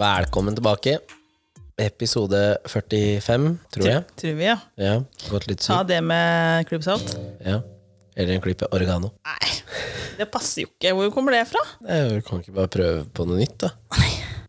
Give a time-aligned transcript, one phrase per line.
[0.00, 0.94] Velkommen tilbake.
[1.76, 4.04] Episode 45, tror jeg.
[4.16, 4.54] Tror vi, ja.
[4.80, 4.94] Ja,
[5.28, 5.88] Gått litt Ta syk.
[5.90, 7.12] det med klype salt.
[7.44, 7.58] Ja.
[8.16, 9.10] Eller en klype oregano.
[9.28, 9.50] Nei,
[10.16, 10.94] det passer jo ikke.
[10.96, 11.60] Hvor kommer det fra?
[11.84, 13.72] Jeg kan ikke bare prøve på noe nytt, da.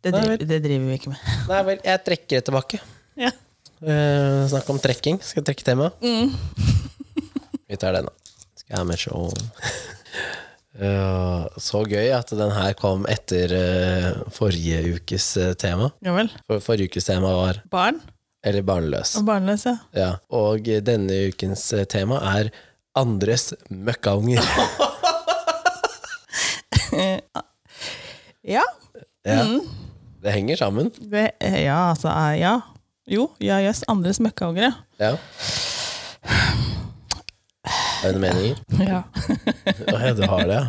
[0.01, 1.27] Det Nei, det driver vi ikke med.
[1.51, 2.79] Nei vel, jeg trekker det tilbake.
[3.19, 3.33] Ja.
[3.83, 5.19] Eh, snakk om trekking.
[5.19, 5.91] Skal jeg trekke tema?
[5.99, 8.39] Vi tar den, da.
[8.55, 9.27] Skal jeg ha med show.
[10.79, 15.89] Ja, så gøy at den her kom etter uh, forrige ukes uh, tema.
[16.05, 16.29] ja vel.
[16.47, 17.99] For forrige ukes tema var Barn
[18.43, 19.15] Eller barnløs.
[19.19, 19.75] og barnløs, ja.
[19.93, 20.11] Ja.
[20.31, 22.49] Og denne ukens tema er
[22.95, 24.41] andres møkkaunger.
[28.43, 28.63] Ja,
[29.25, 29.43] Ja.
[30.23, 30.89] Det henger sammen.
[31.11, 32.59] det, ja altså Ja.
[33.07, 33.83] Jo, ja jøss.
[33.87, 35.15] Andres møkkaunger, Ja.
[38.01, 38.57] Har du noen meninger?
[38.91, 39.01] ja.
[39.87, 40.61] Ja, du har det,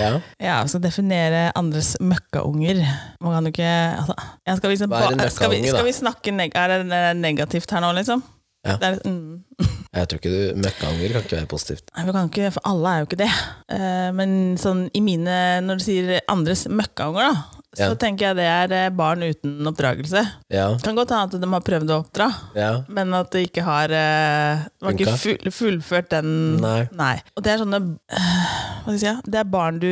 [0.00, 0.10] ja.
[0.38, 0.58] Ja.
[0.70, 2.82] Skal definere andres møkkaunger.
[3.20, 4.14] Man kan jo ikke altså,
[4.46, 7.00] jeg skal, liksom, Hva er en møkkaunge, skal, vi, skal vi snakke neg Er det
[7.18, 8.22] negativt her nå, liksom?
[8.66, 8.76] Ja.
[8.76, 9.64] Det er, mm.
[9.96, 11.86] Jeg tror ikke du Møkkaunger kan ikke være positivt.
[11.96, 13.30] Nei, vi kan ikke, for alle er jo ikke det.
[13.74, 18.46] Eh, men sånn i mine Når du sier andres møkkaunger, da, så tenker jeg det
[18.50, 20.22] er eh, barn uten oppdragelse.
[20.50, 20.64] Ja.
[20.82, 22.26] Kan godt hende at de har prøvd å oppdra,
[22.58, 22.70] Ja.
[22.90, 27.14] men at de ikke har eh, De har ikke full, fullført den Nei.
[27.36, 28.34] Og det er sånne eh,
[28.82, 29.30] Hva skal jeg si?
[29.30, 29.88] Det er barn du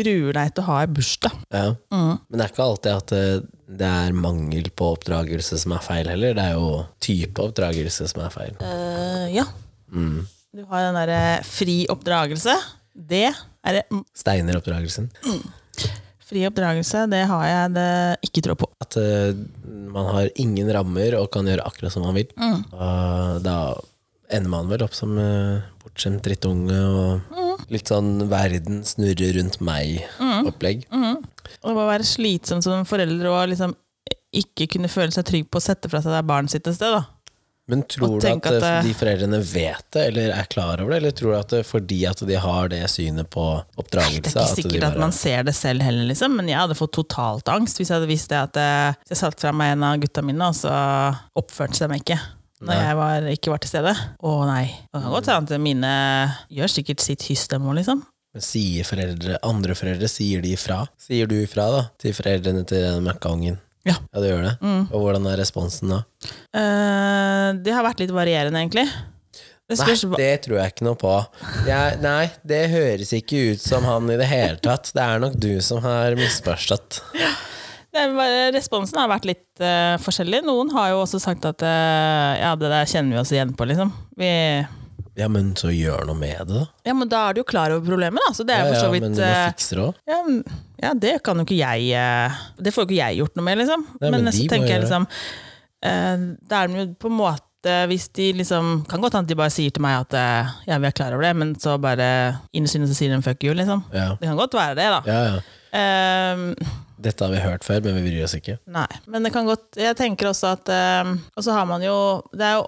[0.00, 1.38] gruer deg til å ha i bursdag.
[1.54, 1.68] ja.
[1.94, 2.18] Mm.
[2.26, 3.14] Men det er ikke alltid at
[3.80, 6.34] det er mangel på oppdragelse som er feil heller.
[6.34, 6.70] Det er jo
[7.02, 8.56] type oppdragelse som er feil.
[8.58, 9.44] Uh, ja.
[9.94, 10.24] Mm.
[10.50, 12.56] Du har den derre fri oppdragelse.
[12.90, 15.10] Det er det mm, Steineroppdragelsen.
[16.30, 17.88] Fri oppdragelse, det har jeg det
[18.28, 18.68] ikke tro på.
[18.84, 19.34] At uh,
[19.90, 22.30] man har ingen rammer og kan gjøre akkurat som man vil.
[22.38, 22.60] Mm.
[22.70, 23.56] Og da
[24.30, 27.64] ender man vel opp som uh, bortskjemt drittunge og Mm.
[27.74, 30.84] litt sånn verden snurrer rundt meg-opplegg.
[30.94, 33.74] Og det må være slitsomt som forelder å liksom
[34.32, 36.94] ikke kunne føle seg trygg på å sette fra seg det barnet sitt et sted.
[36.94, 37.02] da.
[37.68, 40.90] Men tror du at, at eh, det- de foreldrene vet det, eller er klar over
[40.90, 40.96] det?
[41.02, 43.44] Eller tror du at det, fordi at de har det synet på
[43.78, 46.58] oppdragelse Det er ikke sikkert at bare- man ser det selv heller, liksom, men jeg
[46.58, 49.72] hadde fått totalt angst hvis jeg hadde visst det at jeg, jeg satte fra meg
[49.76, 50.74] en av gutta mine, og så
[51.36, 52.18] oppførte de meg ikke.
[52.60, 52.80] Når Nei.
[52.84, 53.92] jeg var, ikke var til stede.
[54.20, 54.66] Å nei.
[54.92, 55.92] Det kan godt hende at mine
[56.52, 58.02] gjør sikkert sitt hyss, dem òg, liksom.
[58.34, 60.82] Men Sier foreldre, andre foreldre, sier de ifra?
[61.00, 63.56] Sier du ifra da, til foreldrene til den møkkaungen?
[63.88, 63.94] Ja.
[64.12, 64.54] Ja, du gjør det?
[64.92, 66.02] Og hvordan er responsen da?
[66.52, 68.86] Uh, det har vært litt varierende, egentlig.
[69.70, 71.12] Det Nei, spørs det tror jeg ikke noe på.
[71.68, 74.90] Jeg, nei, det høres ikke ut som han i det hele tatt.
[74.96, 76.98] Det er nok du som har misforstått.
[77.94, 80.42] det bare, Responsen har vært litt uh, forskjellig.
[80.48, 83.68] Noen har jo også sagt at uh, ja, det der kjenner vi oss igjen på,
[83.70, 83.94] liksom.
[84.18, 84.32] Vi,
[85.20, 86.66] Ja, men så gjør noe med det, da.
[86.90, 88.34] ja, men da er du jo klar over problemet, da.
[88.34, 90.02] Så det er Ja, for så vidt men du må fikse det òg.
[90.10, 90.20] ja,
[90.80, 93.60] ja, det kan jo ikke jeg eh, Det får jo ikke jeg gjort noe med,
[93.60, 93.86] liksom.
[94.00, 94.88] Nei, men men, så tenker jeg det.
[94.88, 95.06] liksom
[95.84, 99.38] eh, Da er jo på en måte Hvis de liksom Kan godt hende at de
[99.42, 102.10] bare sier til meg at eh, ja, vi er klar over det, men så bare
[102.56, 103.84] innerst inne så sier de fuck you, liksom.
[103.92, 104.14] Ja.
[104.16, 105.02] Det kan godt være det, da.
[105.06, 105.40] ja, ja.
[105.70, 106.48] Um,
[107.00, 108.56] Dette har vi hørt før, men vi bryr oss ikke.
[108.74, 110.72] Nei, men det kan godt Jeg tenker også at
[111.06, 111.94] um, Og så har man jo
[112.34, 112.64] Det er jo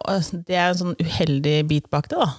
[0.47, 2.31] det er en sånn uheldig bit bak det, da.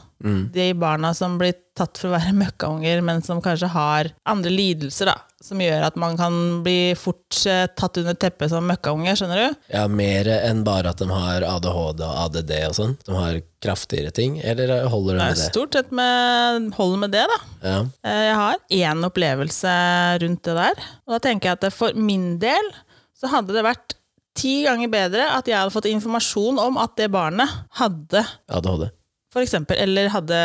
[0.53, 5.09] De barna som blir tatt for å være møkkaunger, men som kanskje har andre lidelser,
[5.11, 5.15] da.
[5.43, 9.57] Som gjør at man kan bli fort eh, tatt under teppet som møkkaunge, skjønner du?
[9.73, 12.93] Ja, Mer enn bare at de har ADHD og ADD og sånn.
[13.03, 15.49] De har kraftigere ting, eller holder de med det?
[15.49, 17.39] stort sett med holder med det, da.
[17.65, 17.75] Ja.
[18.07, 19.75] Eh, Jeg har én opplevelse
[20.23, 20.87] rundt det der.
[21.07, 22.71] Og da tenker jeg at for min del
[23.19, 23.97] så hadde det vært
[24.39, 28.87] ti ganger bedre at jeg hadde fått informasjon om at det barnet hadde ADHD.
[29.33, 30.39] For eksempel, eller hadde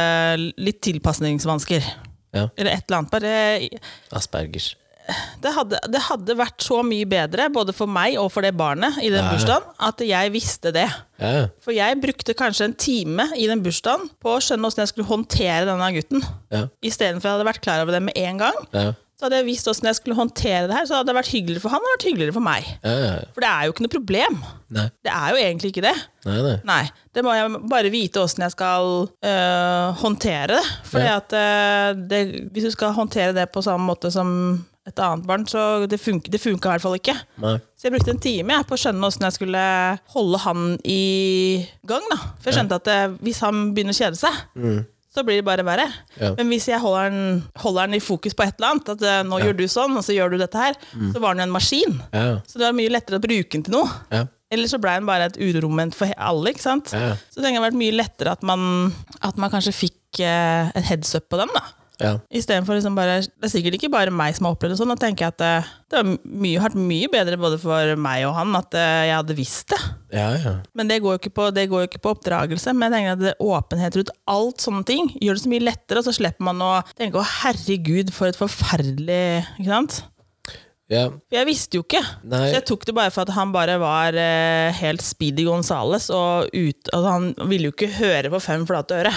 [0.56, 1.84] litt tilpasningsvansker.
[2.36, 2.48] Ja.
[2.56, 3.12] Eller et eller annet.
[3.12, 3.32] Bare,
[4.18, 4.74] Aspergers.
[5.40, 8.98] det, hadde, det hadde vært så mye bedre, både for meg og for det barnet
[9.00, 10.84] i den Ja, bursdagen, at jeg visste det.
[11.20, 11.46] Ja.
[11.64, 15.08] For jeg brukte kanskje en time i den bursdagen på å skjønne hvordan jeg skulle
[15.08, 16.24] håndtere denne gutten.
[16.52, 16.66] Ja.
[16.84, 18.60] Istedenfor jeg hadde vært klar over det med en gang.
[18.76, 18.90] Ja.
[19.18, 21.62] Så hadde jeg visst hvordan jeg skulle håndtere det her, så hadde det vært hyggeligere
[21.64, 22.68] for han og vært hyggeligere for meg.
[22.86, 23.14] Ja, ja.
[23.34, 24.36] For det er jo ikke noe problem.
[24.76, 25.94] Nei, Det er jo egentlig ikke det.
[26.28, 26.54] nei, nei.
[26.70, 26.84] Nei,
[27.18, 30.62] det må jeg bare vite åssen jeg skal øh, håndtere det.
[30.86, 31.16] Fordi Ja.
[31.18, 32.20] at øh, det,
[32.54, 34.30] hvis du skal håndtere det på samme måte som
[34.86, 37.16] et annet barn, så det funka i hvert fall ikke.
[37.42, 37.56] nei.
[37.76, 39.64] Så jeg brukte en time jeg, på å skjønne åssen jeg skulle
[40.14, 42.06] holde han i gang.
[42.10, 42.16] da.
[42.38, 44.38] For jeg skjønte at øh, hvis han begynner å kjede seg,
[45.14, 45.86] så blir det bare verre.
[46.20, 46.34] Ja.
[46.36, 49.20] Men hvis jeg holder den, holder den, i fokus på et eller annet, at øh,
[49.28, 50.76] nå gjør du sånn, og så gjør du dette her,
[51.14, 51.94] så var den jo en maskin.
[52.12, 53.88] Ja, Så det var mye lettere å bruke den til noe.
[54.14, 54.26] ja.
[54.48, 56.54] Eller så ble den bare et uromoment for alle.
[56.54, 56.94] ikke sant?
[56.96, 57.10] Ja.
[57.28, 61.10] Så det hadde vært mye lettere at man, at man kanskje fikk uh, et heads
[61.18, 61.52] up på den.
[61.52, 61.66] da.
[61.98, 62.12] Ja.
[62.30, 64.92] Istedenfor liksom bare Det er sikkert ikke bare meg som har opplevd det sånn.
[64.92, 65.54] Da tenker jeg at det,
[65.90, 69.38] det har mye, vært mye bedre både for meg og han at eh, jeg hadde
[69.38, 69.80] visst det.
[70.14, 70.52] Ja, ja.
[70.78, 72.74] Men det går jo ikke på, det går jo ikke på oppdragelse.
[72.76, 76.02] Men jeg tenker at det, åpenhet rundt alt sånne ting gjør det så mye lettere,
[76.02, 79.98] og så slipper man å tenke å herregud, for et forferdelig Ikke sant?
[80.88, 81.02] ja.
[81.34, 82.00] Jeg visste jo ikke.
[82.24, 82.46] Nei.
[82.48, 86.48] Så jeg tok det bare for at han bare var eh, helt Speedy Gonzales, og
[86.54, 89.12] ut, altså han ville jo ikke høre på fem flate øre.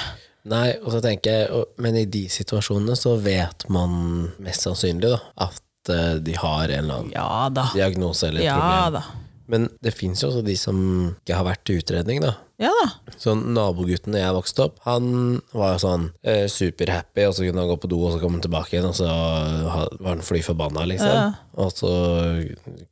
[0.49, 5.19] Nei, og så tenker jeg Men i de situasjonene så vet man mest sannsynlig da
[5.49, 8.95] at eh, de har en eller annen Ja diagnose eller et Ja problem.
[9.01, 9.27] da.
[9.51, 10.77] Men det fins jo også de som
[11.11, 12.37] ikke har vært til utredning, da.
[12.61, 12.85] Ja da.
[13.19, 17.71] Sånn Nabogutten jeg vokste opp, han var jo sånn eh, superhappy, og så kunne han
[17.73, 20.85] gå på do, og så komme han tilbake igjen, og så var han fly forbanna,
[20.87, 21.11] liksom.
[21.17, 21.25] Ja.
[21.59, 21.91] Og så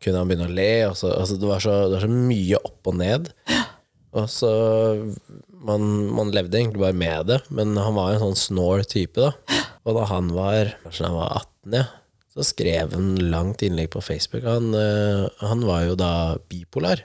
[0.04, 2.60] kunne han begynne å le, og så altså, det, var så, det var så mye
[2.60, 3.32] opp og ned.
[4.20, 4.52] Og så
[5.66, 5.86] man,
[6.16, 9.64] man levde egentlig bare med det, men han var en sånn snål type, da.
[9.88, 11.86] Og da han var kanskje han var 18, ja,
[12.36, 14.46] så skrev han langt innlegg på Facebook.
[14.48, 16.12] Han, eh, han var jo da
[16.52, 17.04] bipolar,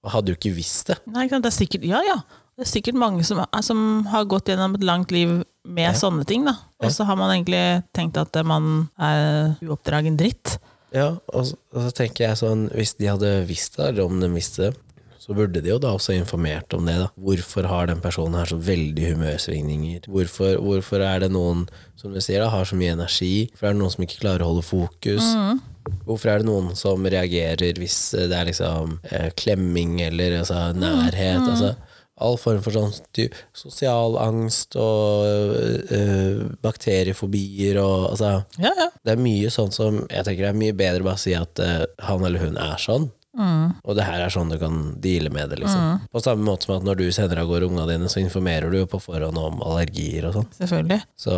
[0.00, 0.98] og hadde jo ikke visst det.
[1.12, 1.26] Nei.
[1.28, 2.18] Det er sikkert, ja, ja.
[2.56, 6.44] Det er sikkert mange som, som har gått gjennom et langt liv med sånne ting.
[6.48, 6.56] da.
[6.80, 10.58] Og så har man egentlig tenkt at man er uoppdragen dritt.
[10.92, 14.16] Ja, og så, og så tenker jeg sånn Hvis de hadde visst det, eller om
[14.18, 14.72] de visste det,
[15.30, 16.96] så burde de jo da også informert om det.
[16.98, 20.08] da Hvorfor har den personen her så veldig humørsvingninger?
[20.10, 21.68] Hvorfor, hvorfor er det noen
[22.00, 23.46] som du sier da har så mye energi?
[23.52, 25.28] Hvorfor er det noen som ikke klarer å holde fokus?
[26.02, 31.46] Hvorfor er det noen som reagerer hvis det er liksom eh, klemming eller altså, nærhet?
[31.46, 31.76] Altså,
[32.20, 32.90] all form for sånn
[33.56, 35.54] sosial angst og
[35.94, 38.90] øh, bakteriefobier og altså Ja, ja.
[39.06, 41.62] det er mye sånn som Jeg tenker det er mye bedre bare å si at
[41.62, 43.12] øh, han eller hun er sånn.
[43.38, 45.60] Og det her er sånn du kan deale med det.
[45.62, 48.70] liksom På samme måte som at når du sender av gårde ungene dine, så informerer
[48.72, 50.48] du jo på forhånd om allergier og sånn.
[50.58, 51.00] Selvfølgelig.
[51.16, 51.34] Så,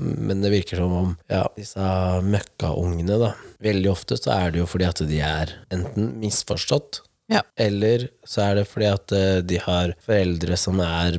[0.00, 1.88] men det virker som om ja, disse
[2.24, 7.02] møkkaungene, da Veldig ofte så er det jo fordi at de er enten misforstått,
[7.32, 7.40] Ja.
[7.56, 11.16] eller så er det fordi at eh, de har foreldre som er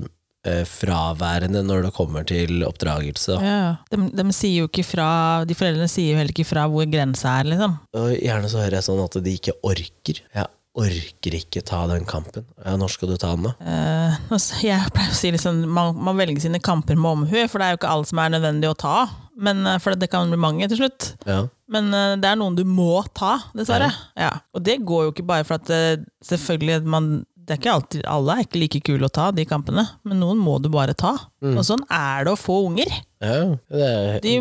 [0.69, 3.39] fraværende når det kommer til oppdragelse.
[3.41, 3.61] Ja.
[3.91, 5.07] De, de sier jo ikke fra
[5.47, 7.79] De foreldrene sier jo heller ikke fra hvor grensa er, liksom.
[7.95, 10.21] Gjerne så hører jeg sånn at de ikke orker.
[10.35, 12.45] Jeg orker ikke ta den kampen.
[12.59, 13.53] Ja, når skal du ta den, da?
[13.63, 17.61] Uh, altså, jeg pleier å si liksom, man, man velger sine kamper med omhu, for
[17.61, 18.97] det er jo ikke alt som er nødvendig å ta.
[19.35, 21.11] Men, eh, for det kan bli mange til slutt.
[21.27, 21.41] Ja.
[21.71, 23.89] Men eh, det er noen du må ta, dessverre.
[24.19, 24.31] Ja.
[24.55, 27.09] Og det går jo ikke bare for at eh, selvfølgelig man,
[27.45, 30.39] det er ikke alltid, Alle er ikke like kule å ta, de kampene, men noen
[30.41, 31.13] må du bare ta.
[31.45, 32.89] Og sånn er det å få unger.
[33.21, 33.35] ja
[33.69, 34.33] det er, De,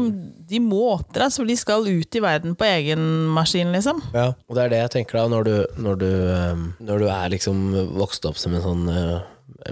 [0.49, 3.05] de må oppdras, for de skal ut i verden på egen
[3.35, 4.01] maskin, liksom.
[4.17, 4.31] ja.
[4.49, 5.55] Og det er det jeg tenker da, når du,
[5.85, 7.63] når du, eh, når du er liksom
[7.99, 9.19] vokst opp som en sånn uh,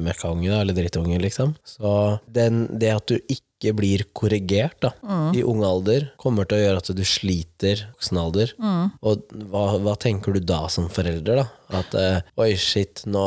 [0.03, 1.57] møkkaunge, da, eller drittunge, liksom.
[1.65, 4.91] Så den, det at du ikke blir korrigert da,
[5.39, 8.55] i ung alder, kommer til å gjøre at du sliter i voksen alder.
[8.59, 11.45] Og hva, hva tenker du da som forelder?
[11.45, 11.47] da?
[11.73, 13.23] At eh, oi, shit, nå,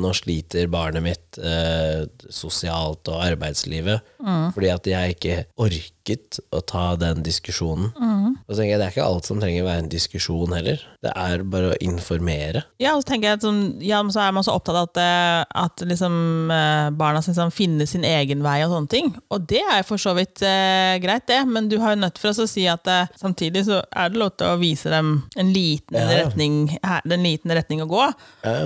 [0.00, 6.96] nå sliter barnet mitt eh, sosialt og arbeidslivet fordi at jeg ikke orket å ta
[6.98, 7.92] den diskusjonen.
[7.94, 10.80] Og så tenker jeg Det er ikke alt som trenger å være en diskusjon heller.
[11.04, 12.64] Det er bare å informere.
[12.82, 14.98] Ja, og så tenker jeg at sånn, ja, så er man så opptatt av at,
[14.98, 16.16] eh, at liksom,
[16.50, 19.12] eh, barna skal liksom finne sin egen vei og sånne ting.
[19.30, 22.32] Og det er for så vidt eh, greit, det, men du har jo nødt for
[22.32, 25.54] oss å si at eh, samtidig så er det lov til å vise dem en
[25.54, 28.08] liten Ja, retning, her- en liten retning å gå.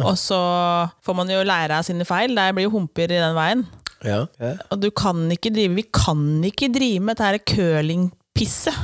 [0.09, 0.41] Og så
[1.07, 2.35] får man jo lære av sine feil.
[2.37, 3.67] Det blir jo humper i den veien.
[4.07, 4.25] Ja.
[4.73, 8.75] Og du kan ikke drive, vi kan ikke drive med dette curlingpisset.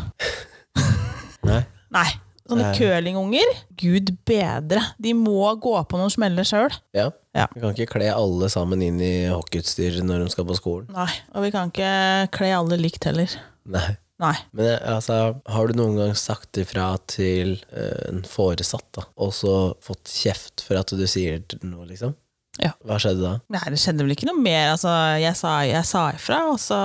[1.49, 1.65] Nei.
[1.97, 2.09] Nei.
[2.47, 4.83] Sånne curlingunger, gud bedre.
[5.03, 6.71] De må gå på noen smeller sjøl.
[6.95, 7.09] Ja.
[7.35, 7.49] Ja.
[7.53, 10.87] Vi kan ikke kle alle sammen inn i hockeyutstyr når de skal på skolen.
[10.95, 11.91] Nei, og vi kan ikke
[12.37, 13.35] kle alle likt heller.
[13.67, 13.89] Nei.
[14.23, 14.35] Nei.
[14.57, 15.17] Men altså,
[15.53, 20.65] har du noen gang sagt ifra til eh, en foresatt, da, og så fått kjeft
[20.65, 22.15] for at du sier noe, liksom?
[22.57, 22.71] Ja.
[22.89, 23.31] Hva skjedde da?
[23.53, 24.71] Nei, det skjedde vel ikke noe mer.
[24.73, 24.89] Altså,
[25.21, 26.79] jeg sa, jeg sa ifra, og så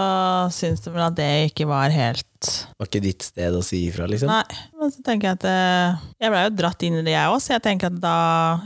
[0.51, 2.27] syntes de vel at det ikke var helt
[2.75, 4.27] Var ikke ditt sted å si ifra, liksom?
[4.27, 4.59] Nei.
[4.75, 7.39] Men så tenker jeg at eh, Jeg blei jo dratt inn i det, jeg òg,
[7.39, 8.15] så jeg tenker at da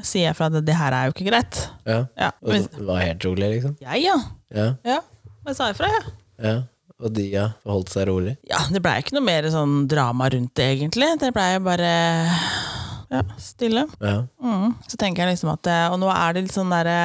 [0.01, 1.61] sier jeg fra at det her er jo ikke greit.
[1.85, 1.99] Ja.
[2.17, 3.77] Ja, Og det var helt rolig, liksom?
[3.85, 4.17] jeg, ja.
[4.55, 4.69] Ja.
[4.87, 5.01] ja.
[5.45, 6.15] Jeg sa ifra, jeg.
[6.41, 6.55] ja.
[7.03, 8.37] Og de, ja, holdt seg rolig?
[8.47, 11.09] Ja, det blei ikke noe mer sånn drama rundt det, egentlig.
[11.19, 11.91] Det blei bare
[13.11, 13.83] ja, stille.
[13.99, 14.21] Ja.
[14.39, 14.73] Mm.
[14.87, 16.95] Så tenker jeg liksom at eh, Og nå er det litt sånn derre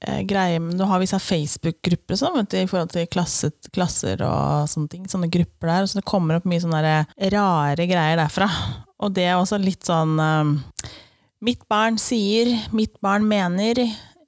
[0.00, 4.92] eh, greie Nå har vi sånn Facebook-grupper sånn, i forhold til klasset, klasser og sånne
[4.92, 5.08] ting.
[5.10, 5.88] Sånne grupper der.
[5.88, 6.82] Så det kommer opp mye sånne
[7.34, 8.50] rare greier derfra.
[9.02, 10.56] Og det er også litt sånn eh,
[11.38, 13.78] Mitt barn sier, mitt barn mener.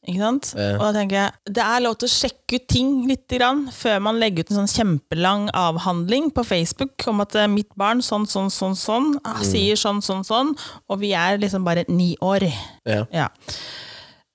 [0.08, 0.50] Ikke sant?
[0.56, 0.78] Ja.
[0.78, 3.98] Og da tenker jeg, Det er lov til å sjekke ut ting litt grann, før
[4.06, 8.24] man legger ut en sånn kjempelang avhandling på Facebook om at eh, mitt barn sånn,
[8.30, 9.42] sånn, sånn, sånn, mm.
[9.44, 10.54] sier sånn, sånn, sånn,
[10.88, 12.48] og vi er liksom bare ni år.
[12.88, 13.04] Ja.
[13.12, 13.28] Ja.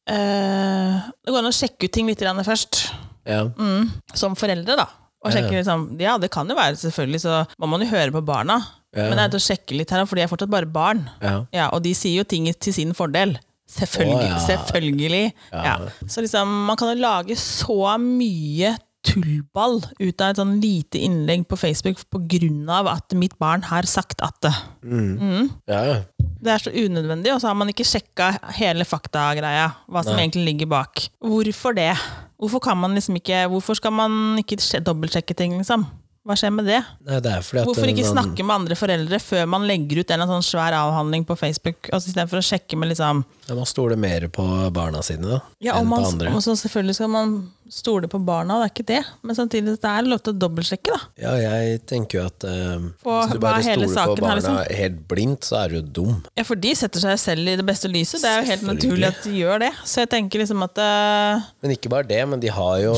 [0.06, 2.92] Uh, det går an å sjekke ut ting litt grann først,
[3.26, 3.48] Ja.
[3.50, 4.86] mm, som foreldre, da.
[5.26, 5.64] Og sjekke ja.
[5.64, 8.60] liksom, ja, det kan jo være, selvfølgelig, så må man jo høre på barna.
[8.96, 11.02] Men det er til å sjekke litt her, for de er fortsatt bare barn.
[11.20, 11.40] Ja.
[11.52, 13.34] Ja, og de sier jo ting til sin fordel.
[13.66, 14.30] Selvfølgelig.
[14.30, 14.42] Oh, ja.
[14.46, 15.24] selvfølgelig.
[15.52, 15.76] Ja.
[16.08, 21.44] Så liksom, man kan jo lage så mye tullball ut av et sånn lite innlegg
[21.50, 24.54] på Facebook på grunn av at mitt barn har sagt at det.
[24.86, 25.82] ja.
[25.86, 25.98] ja.
[26.46, 28.28] Det er så unødvendig, og så har man ikke sjekka
[28.60, 29.70] hele faktagreia.
[29.90, 30.26] Hva som Nei.
[30.28, 31.08] egentlig ligger bak.
[31.24, 31.94] Hvorfor det?
[32.38, 35.88] Hvorfor kan man liksom ikke Hvorfor skal man ikke sje- dobbeltsjekke ting, liksom?
[36.26, 36.80] Hva skjer med det?
[37.06, 40.26] Nei, det Hvorfor ikke man- snakke med andre foreldre før man legger ut en eller
[40.26, 41.90] annen sånn svær avhandling på Facebook?
[41.94, 44.42] Altså Istedenfor å sjekke med liksom Ja, Man stoler mer på
[44.74, 46.32] barna sine da, Ja, enn man, på andre.
[46.34, 49.06] og så selvfølgelig skal man stole på barna, det er ikke det.
[49.22, 51.00] Men samtidig det er lov til å dobbeltsjekke, da.
[51.22, 54.42] Ja, jeg tenker jo at eh, på, hvis du bare er stoler på barna her,
[54.42, 56.24] barna helt blindt, så er du jo dum.
[56.36, 58.22] Ja, For de setter seg selv i det beste lyset.
[58.26, 59.74] Det er jo helt naturlig at de gjør det.
[59.86, 62.96] Så jeg tenker liksom at eh, Men ikke bare det, men de har jo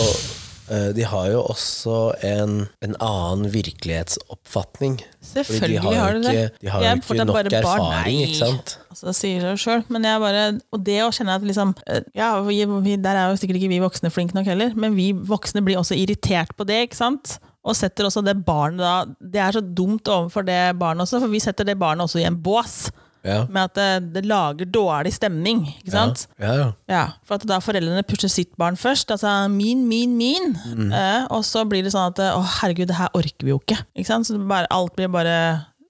[0.96, 1.98] de har jo også
[2.28, 4.98] en, en annen virkelighetsoppfatning.
[5.24, 6.44] Selvfølgelig de har, de det.
[6.62, 7.56] de har jo ikke nok barn.
[7.62, 8.74] erfaring, ikke sant?
[8.92, 9.84] Altså, det sier seg sjøl.
[9.94, 10.46] Men jeg bare
[10.76, 13.72] Og det å kjenne at liksom eh, Ja, vi, vi, der er jo sikkert ikke
[13.72, 17.38] vi voksne flinke nok heller, men vi voksne blir også irritert på det, ikke sant?
[17.68, 21.32] Og setter også det barnet da Det er så dumt overfor det barnet også, for
[21.32, 22.88] vi setter det barnet også i en bås.
[23.26, 23.40] Ja.
[23.50, 25.64] Med at det, det lager dårlig stemning.
[25.80, 26.28] ikke sant?
[26.40, 26.68] Ja, ja.
[26.92, 29.10] Ja, For at da foreldrene pusher sitt barn først.
[29.12, 30.54] Altså min, min, min.
[30.76, 30.92] Mm.
[30.94, 33.80] Eh, og så blir det sånn at å herregud, det her orker vi jo ikke.
[33.98, 34.30] ikke sant?
[34.30, 35.38] Så bare, alt blir bare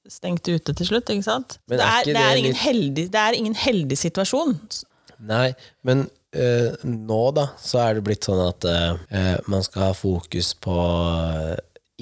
[0.09, 1.09] stengt ute til slutt.
[1.11, 1.57] ikke sant?
[1.69, 4.55] Er det, er ikke det, er ingen litt- heldig, det er ingen heldig situasjon.
[5.27, 5.51] Nei,
[5.83, 6.05] men
[6.37, 10.75] øh, nå da, så er det blitt sånn at øh, man skal ha fokus på
[10.77, 11.55] eh,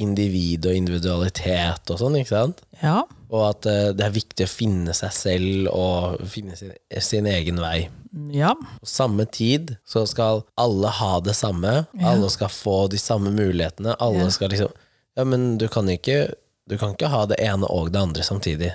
[0.04, 2.62] individ og individualitet og sånn, ikke sant?
[2.84, 3.02] Ja.
[3.30, 7.58] Og at eh, det er viktig å finne seg selv og finne sin, sin egen
[7.64, 7.90] vei.
[8.32, 8.54] ja.
[8.80, 11.86] På samme tid så skal alle ha det samme.
[11.94, 12.12] Ja.
[12.14, 13.96] Alle skal få de samme mulighetene.
[14.00, 14.30] Alle Ja.
[14.30, 14.72] skal liksom
[15.18, 16.34] Ja, men du kan ikke
[16.68, 18.72] Du kan ikke ha det ene og det andre samtidig.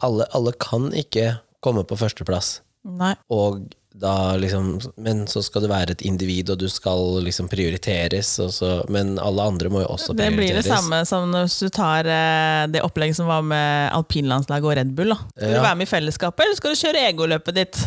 [0.00, 2.60] Alle, alle kan ikke komme på førsteplass.
[2.84, 3.14] Nei.
[3.28, 8.34] Og da liksom Men så skal du være et individ, og du skal liksom prioriteres,
[8.52, 10.30] så, men alle andre må jo også prioriteres.
[10.30, 14.68] Det blir det samme som hvis du tar eh, det opplegget som var med alpinlandslaget
[14.70, 15.14] og Red Bull.
[15.14, 15.18] Da.
[15.36, 15.56] Skal Ja.
[15.58, 17.82] du være med i fellesskapet, eller skal du kjøre egoløpet ditt?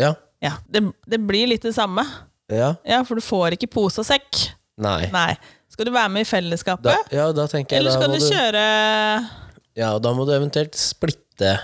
[0.00, 0.14] Ja.
[0.42, 2.02] Ja, det, det blir litt det samme.
[2.52, 2.74] Ja.
[2.84, 4.48] Ja, For du får ikke pose og sekk.
[4.76, 5.06] Nei.
[5.14, 5.32] Nei.
[5.70, 6.86] Skal du være med i fellesskapet?
[6.86, 8.66] Da, ja, da jeg Eller skal du du kjøre
[9.76, 11.54] Ja, og da må du eventuelt splitte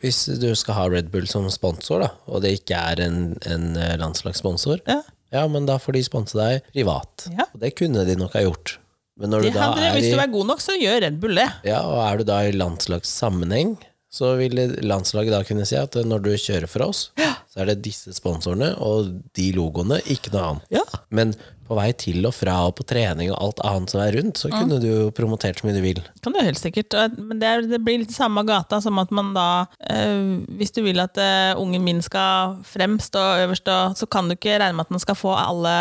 [0.00, 3.16] Hvis du skal ha Red Bull som sponsor, da, og det ikke er en,
[3.50, 5.00] en eh, landslagssponsor, Ja.
[5.34, 7.26] ja, men da får de sponse deg privat.
[7.34, 7.48] Ja.
[7.50, 8.76] Og det kunne de nok ha gjort.
[9.18, 11.34] Men når Det du da er hvis du er god nok, så gjør Red Bull
[11.42, 11.48] det.
[11.66, 13.74] ja, og er du da i landslagssammenheng,
[14.10, 17.08] så vil landslaget da kunne si at når du kjører for oss,
[17.50, 20.68] så er det disse sponsorene og de logoene, ikke noe annet.
[20.74, 20.84] Ja.
[21.14, 21.34] Men
[21.70, 24.50] på vei til og fra og på trening og alt annet som er rundt, så
[24.50, 26.00] kunne du jo promotert så mye du vil.
[26.24, 26.94] Kan du helt sikkert.
[27.14, 29.46] Men det, er, det blir litt samme gata som at man da
[29.94, 34.26] øh, Hvis du vil at øh, ungen min skal fremst og øverst, og, så kan
[34.26, 35.76] du ikke regne med at man skal få alle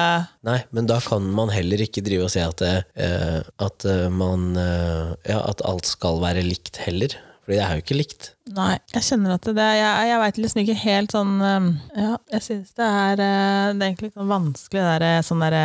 [0.45, 4.51] Nei, men da kan man heller ikke drive og si at, eh, at man
[5.25, 7.17] Ja, at alt skal være likt heller.
[7.49, 8.25] Fordi det er jo ikke likt.
[8.53, 11.63] Nei, jeg kjenner at det Jeg, jeg veit liksom ikke helt sånn eh,
[11.97, 15.41] Ja, jeg synes det er eh, Det er egentlig litt sånn vanskelig, det derre sånn
[15.41, 15.63] derre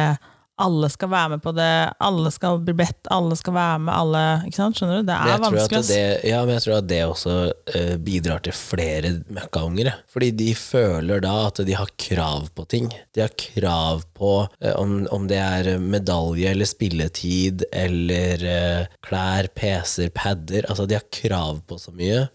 [0.62, 1.70] alle skal være med på det,
[2.06, 4.78] alle skal bli bedt, alle skal være med, alle Ikke sant?
[4.78, 5.08] Skjønner du?
[5.08, 5.80] Det er vanskelig.
[5.88, 9.90] det, ja, men jeg tror at det også uh, bidrar til flere møkkaunger.
[10.14, 12.86] Fordi de føler da at de har krav på ting.
[13.16, 19.50] De har krav på uh, om, om det er medalje eller spilletid eller uh, klær,
[19.58, 20.70] PC-er, padder.
[20.70, 22.28] Altså, de har krav på så mye.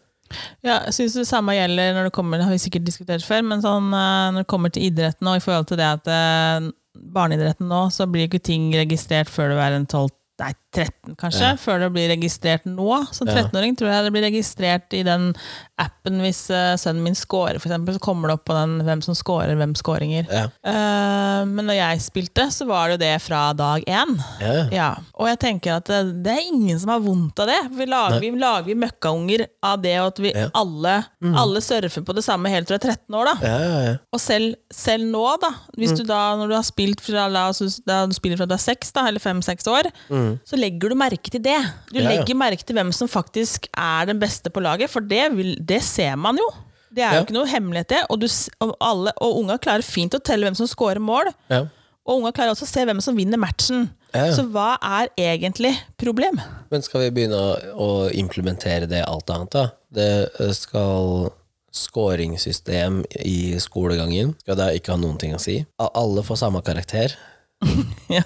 [0.61, 3.47] Ja, jeg synes det samme gjelder når det kommer, det har vi sikkert diskutert før,
[3.47, 6.67] men sånn, når det kommer til idretten og i forhold til det at
[6.99, 10.11] barneidretten nå, så blir ikke ting registrert før du er en 12,
[10.43, 11.55] nei, 13 kanskje, Ja.
[11.57, 13.07] før det blir registrert nå.
[13.11, 15.33] Som 13-åring tror jeg det blir registrert i den
[15.79, 19.15] appen hvis eh, sønnen min scorer, eksempel, så kommer det opp på den hvem som
[19.15, 20.27] scorer, hvem scoringer.
[20.29, 20.43] Ja.
[20.61, 24.13] Eh, men når jeg spilte, så var det jo det fra dag én.
[24.43, 24.67] Ja.
[24.75, 27.59] Ja, og jeg tenker at det, det er ingen som har vondt av det.
[27.77, 30.49] Vi lager, vi lager møkkaunger av det, at vi Ja.
[30.49, 30.53] Mm.
[30.53, 30.95] alle,
[31.39, 33.25] alle surfer på det samme helt til du er 13 år.
[33.25, 33.35] da.
[33.47, 33.95] Ja, ja, ja.
[34.13, 35.97] Og selv, selv nå, da, hvis Mm.
[35.97, 38.61] du da, når du har spilt fra, la oss- da du spiller fra du er
[38.61, 39.89] 6, da, eller fem-seks år,
[40.45, 41.57] så legger du merke til det.
[41.89, 41.97] Du.
[41.97, 42.09] Ja, ja.
[42.13, 45.81] legger merke til hvem som faktisk er den beste på laget, for det, vil, det
[45.85, 46.47] ser man jo.
[46.89, 47.99] Det er jo ikke noe hemmelighet, det.
[48.09, 48.27] Og, du,
[48.65, 51.29] og, alle, og unga klarer fint å telle hvem som scorer mål.
[52.09, 53.91] Og unga klarer også å se hvem som vinner matchen.
[54.33, 56.39] Så hva er egentlig problem?
[56.73, 59.67] Men skal vi begynne å, å implementere det alt annet, da?
[59.93, 60.09] Det
[60.41, 61.29] eh, skal
[61.69, 65.59] Skåringssystem i skolegangen skal da ikke ha noen ting å si.
[65.77, 67.13] Alle får samme karakter.
[68.09, 68.23] Ja.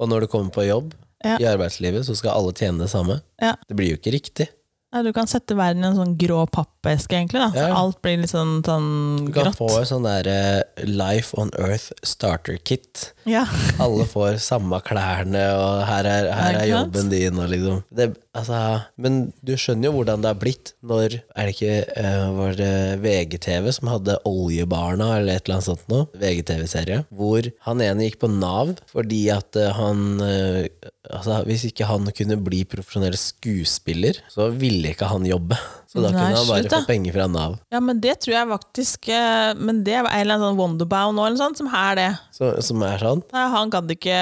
[0.00, 0.94] Og når du kommer på jobb
[1.26, 1.38] Ja.
[1.42, 3.20] i arbeidslivet, så skal alle tjene det samme.
[3.42, 3.54] Ja.
[3.68, 4.48] Det blir jo ikke riktig.
[4.96, 7.40] Ja, du kan sette verden i en sånn grå pappeske, egentlig.
[7.42, 7.50] da.
[7.52, 7.74] Så Ja.
[7.76, 9.58] alt blir litt sånn, sånn Du kan grått.
[9.58, 13.12] få en sånn derre Life on Earth starter kit.
[13.26, 13.44] Ja.
[13.82, 16.94] Alle får samme klærne, og her er, her er ikke sant?
[16.94, 17.38] jobben din.
[17.38, 17.82] Og liksom.
[17.94, 18.60] det, altså,
[18.96, 23.00] men du skjønner jo hvordan det har blitt når Er det ikke eh, Var det
[23.02, 26.06] VGTV som hadde Oljebarna, eller et eller annet sånt noe?
[26.16, 27.04] VGTV-serie.
[27.12, 30.68] Hvor han ene gikk på Nav fordi at eh, han eh,
[31.06, 35.56] Altså, hvis ikke han kunne bli profesjonell skuespiller, så ville ikke han jobbe.
[35.90, 37.56] Så da Nei, kunne han bare slutt få penger fra Nav.
[37.72, 41.16] ja, men det tror jeg faktisk eh, Men det var en eller annen sånn Wonderbound
[41.16, 42.08] nå, eller sånt, som er det.
[42.36, 43.22] Så, som er sånn.
[43.32, 44.16] Nei, han gadd ikke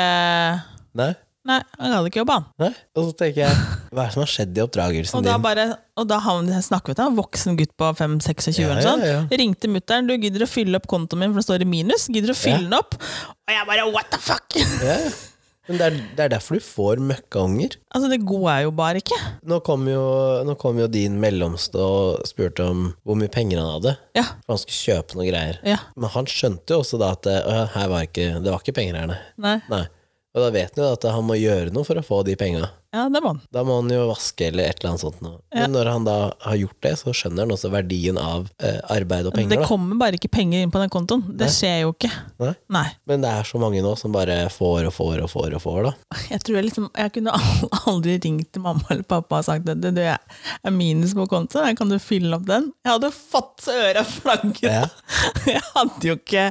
[0.95, 1.13] Nei?
[1.45, 2.45] Nei, han gadd ikke jobbe, han.
[2.63, 2.71] Nei?
[2.97, 3.57] Og så tenker jeg,
[3.93, 5.43] hva er det som har skjedd i oppdragelsen Og da, din?
[5.45, 5.67] bare,
[6.01, 9.05] og da han snakker vi til en voksen gutt på 5-26 Ja, eller sånn.
[9.05, 9.39] ja, ja.
[9.43, 10.09] Ringte mutter'n.
[10.09, 12.65] 'Du gidder å fylle opp kontoen min, for det står i minus?' Gidder å fylle
[12.65, 12.97] den opp?
[12.97, 14.97] Og jeg bare 'what the fuck?' Ja.
[15.69, 17.79] Men det er, det er derfor du får møkkaunger.
[17.89, 19.19] altså, det går jeg jo bare ikke.
[19.49, 20.05] Nå kom jo,
[20.45, 23.97] nå kom jo din mellomste og spurte om hvor mye penger han hadde.
[24.19, 24.27] Ja.
[24.45, 25.61] For han skulle kjøpe noe greier.
[25.65, 25.81] Ja.
[25.97, 28.77] Men han skjønte jo også da at det, «Å, her var ikke, det var ikke
[28.77, 29.15] penger her.
[29.41, 29.59] Nei.
[29.73, 29.87] nei.
[30.35, 32.69] Og da vet han jo at han må gjøre noe for å få de penga.
[32.95, 33.41] Ja, det må han.
[33.55, 35.21] Da må han jo vaske eller et eller annet sånt.
[35.25, 35.65] Ja.
[35.65, 39.27] Men når han da har gjort det, så skjønner han også verdien av eh, arbeid
[39.27, 39.65] og Det penger.
[39.65, 39.69] Da.
[39.69, 41.25] kommer bare ikke penger inn på den kontoen.
[41.35, 41.55] Det Nei.
[41.57, 42.13] skjer jo ikke.
[42.45, 42.53] Nei.
[42.79, 42.85] Nei.
[43.11, 45.81] Men det er så mange nå som bare får og får og får og får,
[45.89, 45.95] da.
[46.31, 47.35] Jeg tror jeg liksom Jeg kunne
[47.91, 51.75] aldri ringt til mamma eller pappa og sagt at det, det er minus på kontoen,
[51.79, 52.71] kan du fylle opp den?
[52.87, 54.71] Jeg hadde fått øra flagget.
[54.71, 54.87] Ja.
[55.55, 56.45] Jeg hadde jo ikke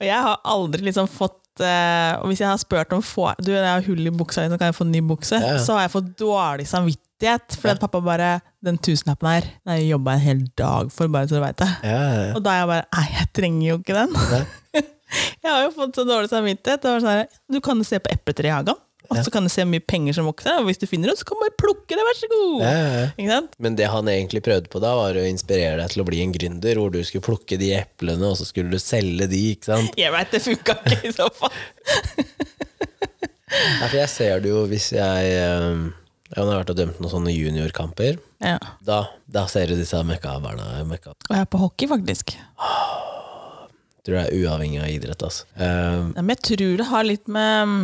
[0.00, 3.50] Og jeg har aldri liksom fått eh, Og hvis jeg har spurt om få, Du,
[3.50, 5.40] jeg har hull i buksa, liksom, kan jeg få en ny bukse?
[5.40, 5.62] Ja, ja.
[5.64, 7.56] Så har jeg fått dårlig samvittighet.
[7.58, 8.30] Fordi at pappa bare
[8.64, 11.58] Den tusenlappen her, den har jeg jobba en hel dag for, bare så du veit
[11.58, 11.68] det.
[12.36, 14.16] Og da er jeg bare Nei, jeg trenger jo ikke den.
[15.42, 16.82] Jeg har jo fått så dårlig samvittighet.
[16.84, 18.76] Det var sånn, her, du kan jo se på epletreet i hagen,
[19.10, 20.60] og så kan du se hvor mye penger som vokser.
[20.60, 22.56] Og hvis du finner noe, så kan du bare plukke det, vær så god!
[22.62, 23.06] Ja, ja, ja.
[23.10, 23.56] Ikke sant?
[23.66, 26.34] Men det han egentlig prøvde på da, var å inspirere deg til å bli en
[26.36, 29.98] gründer, hvor du skulle plukke de eplene, og så skulle du selge de, ikke sant?
[29.98, 31.56] Jeg veit det funka ikke i så fall.
[33.80, 35.80] ja, for jeg ser det jo hvis jeg eh,
[36.30, 38.20] Jeg har vært og dømt noen sånne juniorkamper.
[38.44, 38.60] Ja.
[38.86, 40.84] Da, da ser du disse møkkabarna.
[40.86, 41.16] Møkka.
[41.26, 42.36] Og jeg er på hockey, faktisk.
[44.06, 45.44] Tror jeg er uavhengig av idrett, altså.
[45.56, 47.74] Um, Ja, Men jeg tror det har litt med um,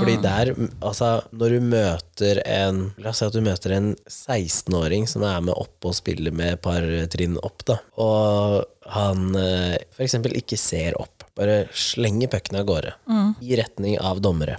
[0.00, 5.08] Fordi der, altså Når du møter en La oss si at du møter en 16-åring
[5.10, 8.60] som er med opp og spiller med et par trinn opp, da, og
[8.90, 9.94] han f.eks.
[9.96, 12.94] for eksempel ikke ser opp, bare slenger pucken av gårde
[13.44, 14.58] i retning av dommere.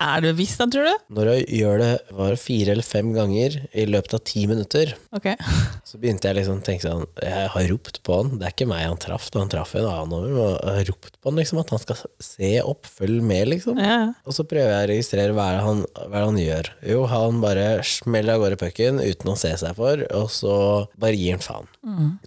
[0.00, 1.02] Er du bevisst da, tror du?
[1.18, 5.26] Når jeg gjør det var fire eller fem ganger i løpet av ti minutter, Ok.
[5.90, 8.68] så begynte jeg liksom å tenke sånn Jeg har ropt på han, det er ikke
[8.70, 11.60] meg han traff, han traff en annen over, men jeg har ropt på han liksom
[11.60, 13.80] at han skal se opp, følg med, liksom.
[13.82, 13.98] Ja.
[14.24, 16.70] Og så prøver jeg å registrere hva er det han, hva er det han gjør.
[16.94, 20.54] Jo, han bare smeller av gårde pucken uten å se seg for, og så
[21.00, 21.68] bare gir han faen.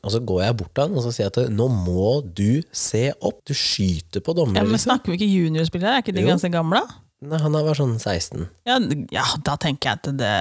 [0.04, 2.62] Og så går jeg bort til han og så sier jeg at nå må du
[2.74, 4.84] se opp, du skyter på ja, Men liksom.
[4.88, 5.98] snakker vi ikke juniorspillere?
[5.98, 6.30] Er ikke de Jo.
[6.34, 6.82] ganske gamle?
[7.24, 8.48] Nei, han bare sånn 16.
[8.68, 8.78] Ja,
[9.14, 10.32] ja, da tenker jeg at det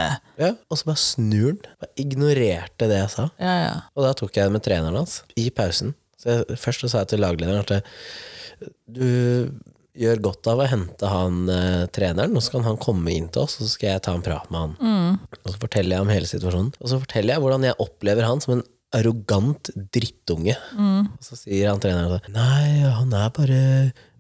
[0.42, 1.61] Ja, og så bare snur han.
[1.83, 3.29] Bare ignorerte det jeg sa.
[3.42, 3.75] Ja, ja.
[3.95, 5.95] Og da tok jeg det med treneren hans i pausen.
[6.18, 7.92] Så jeg, først så sa jeg til laglederen at
[8.87, 9.51] du
[9.99, 13.42] gjør godt av å hente han eh, treneren, og så kan han komme inn til
[13.45, 15.18] oss, og så skal jeg ta en prat med han.
[15.42, 16.71] Og så forteller jeg om hele situasjonen.
[16.81, 18.64] Og så forteller jeg hvordan jeg opplever han som en
[18.97, 20.57] arrogant drittunge.
[20.79, 23.61] Og så sier han treneren sånn nei, han er bare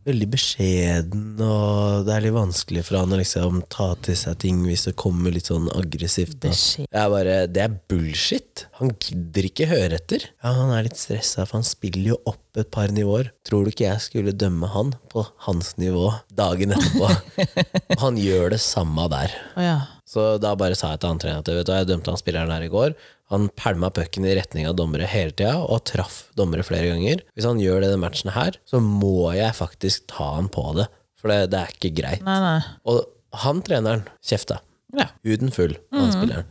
[0.08, 4.62] veldig beskjeden, og det er litt vanskelig for han å liksom ta til seg ting
[4.66, 6.40] hvis det kommer litt sånn aggressivt.
[6.42, 6.50] da.
[6.50, 8.66] Jeg er bare, Det er bullshit.
[8.80, 10.26] Han gidder ikke høre etter.
[10.42, 13.30] Ja, Han er litt stressa, for han spiller jo opp et par nivåer.
[13.46, 17.08] Tror du ikke jeg skulle dømme han på hans nivå dagen etterpå?
[18.02, 19.32] Han gjør det samme der.
[19.56, 19.78] Oh, ja.
[20.12, 22.52] Så da bare sa jeg til han treneren at vet du, jeg dømte han spilleren
[22.52, 22.96] her i går.
[23.32, 27.22] Han pælma pucken i retning av dommere hele tida, og traff dommere flere ganger.
[27.32, 30.66] Hvis han gjør det i den matchen her, så må jeg faktisk ta han på
[30.76, 30.90] det.
[31.16, 32.26] For det, det er ikke greit.
[32.26, 32.58] Nei, nei.
[32.92, 33.06] Og
[33.46, 34.60] han treneren kjefta.
[34.98, 35.08] Ja.
[35.24, 36.50] Huden full, han spilleren.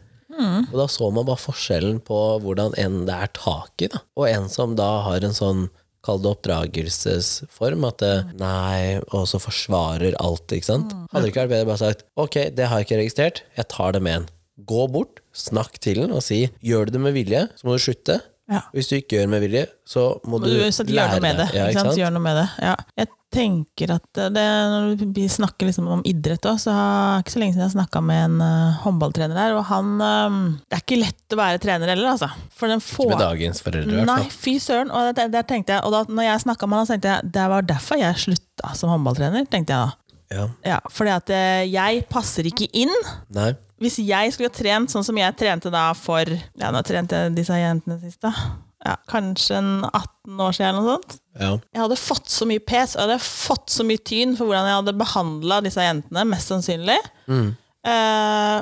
[0.71, 4.01] Og da så man bare forskjellen på hvordan en det er tak i, da.
[4.17, 5.67] og en som da har en sånn
[6.05, 7.85] Kall det oppdragelsesform.
[7.91, 10.95] At det, nei, og så forsvarer alt, ikke sant.
[11.11, 13.97] Hadde det ikke vært bedre bare sagt ok, det har jeg ikke registrert, jeg tar
[13.97, 14.29] det med en.
[14.67, 17.85] Gå bort, snakk til den og si gjør du det med vilje, så må du
[17.85, 18.19] slutte.
[18.51, 18.65] Ja.
[18.75, 21.49] Hvis du ikke gjør med vilje, så må Må du, du lære noe med det.
[21.55, 21.99] Ja, ikke sant?
[21.99, 22.47] Gjør noe med det.
[22.59, 22.73] Ja.
[22.99, 27.41] Jeg tenker at det, Når vi snakker liksom om idrett òg, så har ikke så
[27.41, 30.99] lenge siden jeg snakka med en uh, håndballtrener her, og han um, Det er ikke
[30.99, 32.27] lett å være trener heller, altså.
[32.57, 34.91] For den Ikke med dagens foreldre, i hvert Nei, fy søren.
[34.91, 37.33] Og det, det, tenkte jeg, og da når jeg snakka med han, så tenkte jeg
[37.39, 39.47] det var derfor jeg slutta som håndballtrener.
[39.47, 39.97] tenkte jeg da.
[40.31, 40.45] Ja.
[40.63, 42.93] Ja, fordi at eh, jeg passer ikke inn.
[43.35, 43.51] Nei.
[43.81, 47.33] Hvis jeg skulle ha trent sånn som jeg trente da for Ja, nå trente jeg
[47.39, 48.33] disse jentene sist, da.
[48.81, 51.17] Ja, kanskje en 18 år siden eller noe sånt.
[51.37, 51.49] Ja.
[51.69, 54.69] Jeg hadde fått så mye pes, og jeg hadde fått så mye tyn for hvordan
[54.69, 56.97] jeg hadde behandla disse jentene, mest sannsynlig.
[57.29, 57.51] Mm.
[57.91, 58.55] Eh,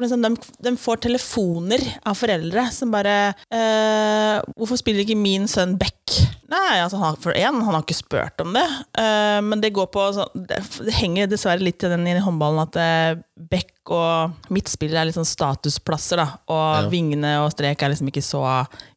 [0.00, 5.76] liksom, de, de får telefoner av foreldre som bare eh, 'Hvorfor spiller ikke min sønn
[5.80, 5.98] back?'
[6.52, 8.64] Nei, altså, han, for én, han har ikke spurt om det.
[9.00, 12.60] Eh, men det går på så, det, det henger dessverre litt i den i håndballen
[12.66, 16.26] at eh, back og midtspiller er litt sånn statusplasser, da.
[16.52, 16.88] Og Ja.
[16.92, 18.42] vingene og strek er liksom ikke så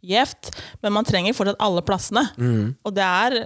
[0.04, 0.52] gjevt.
[0.84, 2.26] Men man trenger fortsatt alle plassene.
[2.36, 2.76] Mm.
[2.84, 3.38] Og det er,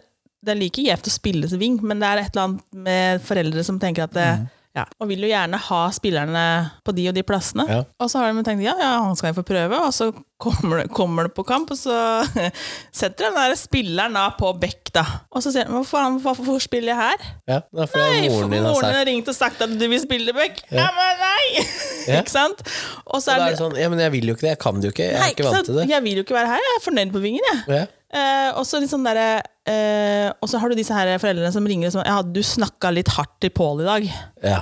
[0.41, 3.21] det er like gjevt å spille som ving, men det er et eller annet med
[3.29, 4.29] foreldre som tenker at det,
[4.77, 6.41] ja, Og vil jo gjerne ha spillerne
[6.85, 7.65] på de og de plassene.
[7.67, 7.79] Ja.
[7.99, 10.83] Og så har de tenkt ja, ja, han skal jo få prøve, og så kommer
[10.83, 11.95] det, kommer det på kamp, og så
[12.99, 15.03] setter den der spilleren da på bekk, da.
[15.33, 17.27] Og så sier han- hvorfor, hvorfor spiller jeg her?
[17.49, 17.59] ja.
[17.65, 19.87] Det er fordi Nei, for moren din har moren har ringt og sagt at du
[19.91, 20.61] vil spille bekk.
[20.71, 21.65] Ja, men nei!
[22.07, 22.19] Ja.
[22.21, 22.61] ikke sant?
[23.05, 24.53] Og så Og da er er det sånn, ja, men jeg vil jo ikke det,
[24.55, 25.89] jeg kan det jo ikke, jeg Nei, er ikke vant til det.
[25.91, 27.63] Jeg vil jo ikke være her, jeg er fornøyd på vingen, jeg.
[27.81, 27.85] Ja.
[28.09, 29.27] Eh, og så litt sånn derre
[29.69, 32.91] eh, Og så har du disse her foreldrene som ringer og sånn Ja, du snakka
[32.95, 34.11] litt hardt til Pål i dag.
[34.43, 34.59] Ja.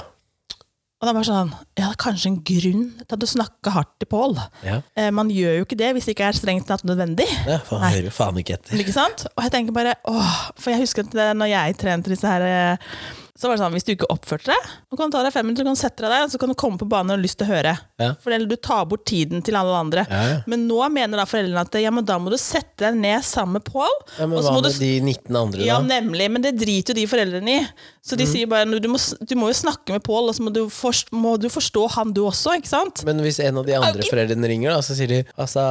[0.97, 3.73] Og det er bare sånn Ja, det er kanskje en grunn til at du snakka
[3.75, 4.33] hardt til Pål.
[4.65, 4.79] Ja.
[4.97, 7.27] Eh, man gjør jo ikke det hvis det ikke er strengt tatt nødvendig.
[7.45, 8.81] ja for han hører jo faen ikke etter.
[8.81, 9.27] Ikke sant?
[9.35, 12.47] Og jeg tenker bare åh, For jeg husker at det, når jeg trente disse her
[12.47, 12.91] eh,
[13.37, 15.45] Så var det sånn, hvis du ikke oppførte deg, så kan du ta deg fem
[15.45, 17.21] minutter, så kan du sette deg der, så kan du komme på banen og ha
[17.21, 17.73] lyst til å høre.
[18.01, 18.07] Ja.
[18.23, 20.07] For du tar bort tiden til alle andre.
[20.09, 20.39] Ja, ja.
[20.49, 23.59] Men nå mener da foreldrene at ja, men da må du sette deg ned sammen
[23.59, 23.93] med Pål.
[24.17, 25.67] Ja, men hva med du de 19 andre, da?
[25.69, 27.61] Ja, nemlig, men det driter jo de foreldrene i.
[28.07, 28.21] Så Mm.
[28.21, 30.63] de sier bare du må, du må jo snakke med Pål, og så må du,
[30.71, 33.03] forst, må du forstå han du også, ikke sant?
[33.05, 34.09] Men hvis en av de andre okay.
[34.13, 35.61] foreldrene ringer, da, så sier de altså,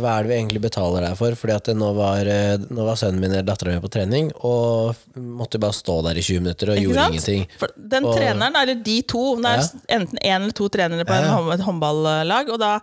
[0.00, 1.36] hva er det vi egentlig betaler deg for?
[1.38, 4.96] Fordi at nå var, eh, nå var sønnen min eller dattera mi på trening, og
[5.14, 7.03] måtte bare stå der i 20 minutter og gjorde?
[7.10, 7.46] Ingenting.
[7.58, 9.98] For den Og- treneren, eller de to, det er Ja.
[9.98, 11.52] enten én eller to trenere på en Ja.
[11.54, 12.78] et håndballag, og da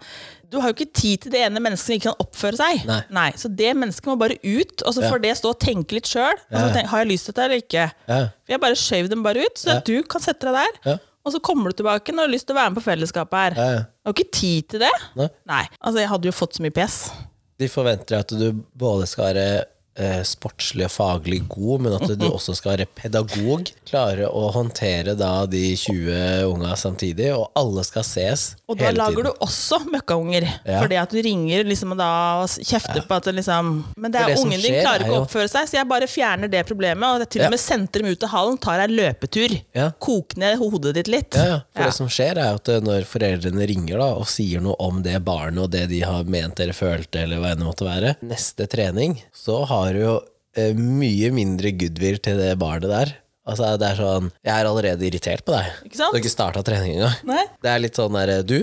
[0.52, 3.06] du har jo ikke tid til det ene mennesket som ikke kan oppføre seg.
[3.10, 3.32] Nei.
[3.32, 5.18] Så det mennesket må bare ut, og så Ja.
[5.18, 6.34] det stå og tenke litt sjøl.
[6.52, 6.68] Ja.
[6.88, 7.92] Har jeg lyst til dette eller ikke?
[8.10, 8.28] Ja.
[8.50, 9.80] Jeg bare skjøv dem bare ut, så Ja.
[9.80, 10.92] du kan sette deg der.
[10.92, 10.98] Ja.
[11.26, 13.32] Og så kommer du tilbake når du har lyst til å være med på fellesskapet
[13.32, 13.52] her.
[13.56, 14.90] Ja, Du har ikke tid til det.
[15.16, 15.30] Nei.
[15.48, 15.68] Nei.
[15.86, 17.12] Altså, jeg hadde jo fått så mye pes.
[17.60, 19.64] De forventer at du både skal være
[19.98, 23.72] eh, sportslig og faglig god, men at du også skal være pedagog.
[23.90, 28.98] Klare å håndtere da de 20 unga samtidig, og alle skal ses Og da hele
[29.02, 29.32] lager tiden.
[29.32, 30.48] du også møkkaunger.
[30.66, 30.80] Ja.
[30.82, 32.12] Fordi at du ringer liksom og da
[32.48, 35.50] kjefter på at liksom Men det er det ungen din klarer er ikke å oppføre
[35.52, 37.04] seg, så jeg bare fjerner det problemet.
[37.10, 37.48] Og jeg til Ja.
[37.48, 39.58] og med sendte dem ut av hallen, tar ei løpetur.
[39.76, 39.90] Ja.
[40.00, 41.36] Kok ned hodet ditt litt.
[41.36, 41.60] Ja, ja.
[41.74, 41.86] For Ja.
[41.90, 45.18] det som skjer, er at eh, når foreldrene ringer da, og sier noe om det
[45.26, 48.68] barnet og det de har ment eller følte, eller hva enn det måtte være, neste
[48.70, 50.14] trening, så har du jo
[50.58, 53.16] eh, mye mindre goodwill til det barnet der.
[53.52, 55.72] Altså, det er sånn Jeg er allerede irritert på deg.
[55.88, 56.14] Ikke sant?
[56.14, 57.16] Du har ikke starta trening engang.
[57.28, 57.46] Nei?
[57.64, 58.60] Det er litt sånn der Du,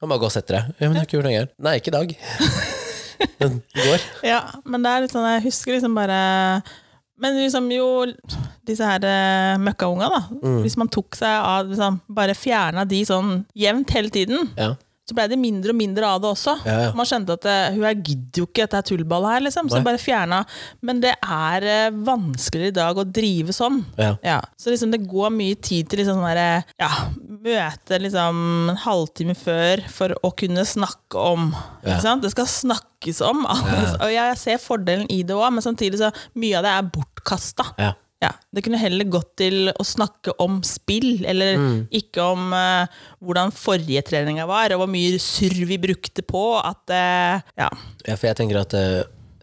[0.00, 0.72] kan bare gå og sette deg.
[0.78, 1.52] Ja, men jeg har ikke gjort noe gærent.
[1.64, 2.16] Nei, ikke i dag.
[3.38, 4.02] Men i går.
[4.26, 6.16] Ja, men det er litt sånn, jeg husker liksom bare
[7.22, 7.86] Men liksom jo
[8.66, 10.20] Disse her eh, møkkaunga, da.
[10.42, 10.58] Mm.
[10.64, 14.74] Hvis man tok seg av liksom, Bare fjerna de sånn jevnt hele tiden, Ja.
[15.04, 16.54] Så ble det mindre og mindre av det også.
[16.64, 16.92] Ja, ja.
[16.96, 19.68] Man skjønte at eh, hun her gidder jo ikke dette er tullball her, liksom.
[19.68, 19.84] Så Nei.
[19.84, 20.38] bare fjerna.
[20.80, 23.82] Men det er eh, vanskeligere i dag å drive sånn.
[24.00, 24.38] Ja.
[24.56, 26.88] Så liksom det går mye tid til liksom sånn der, Ja,
[27.44, 28.40] møte liksom
[28.72, 31.50] en halvtime før for å kunne snakke om.
[31.84, 33.44] Det skal snakkes om.
[34.04, 37.68] Og jeg ser fordelen i det òg, men samtidig så mye av det er bortkasta.
[37.76, 37.92] Ja.
[38.24, 41.80] Ja, det kunne heller gått til å snakke om spill, eller Mm.
[41.92, 42.86] ikke om uh,
[43.20, 47.68] hvordan forrige treninga var, og hvor mye surr vi brukte på at uh, Ja.
[48.06, 49.02] ja, for jeg tenker at uh,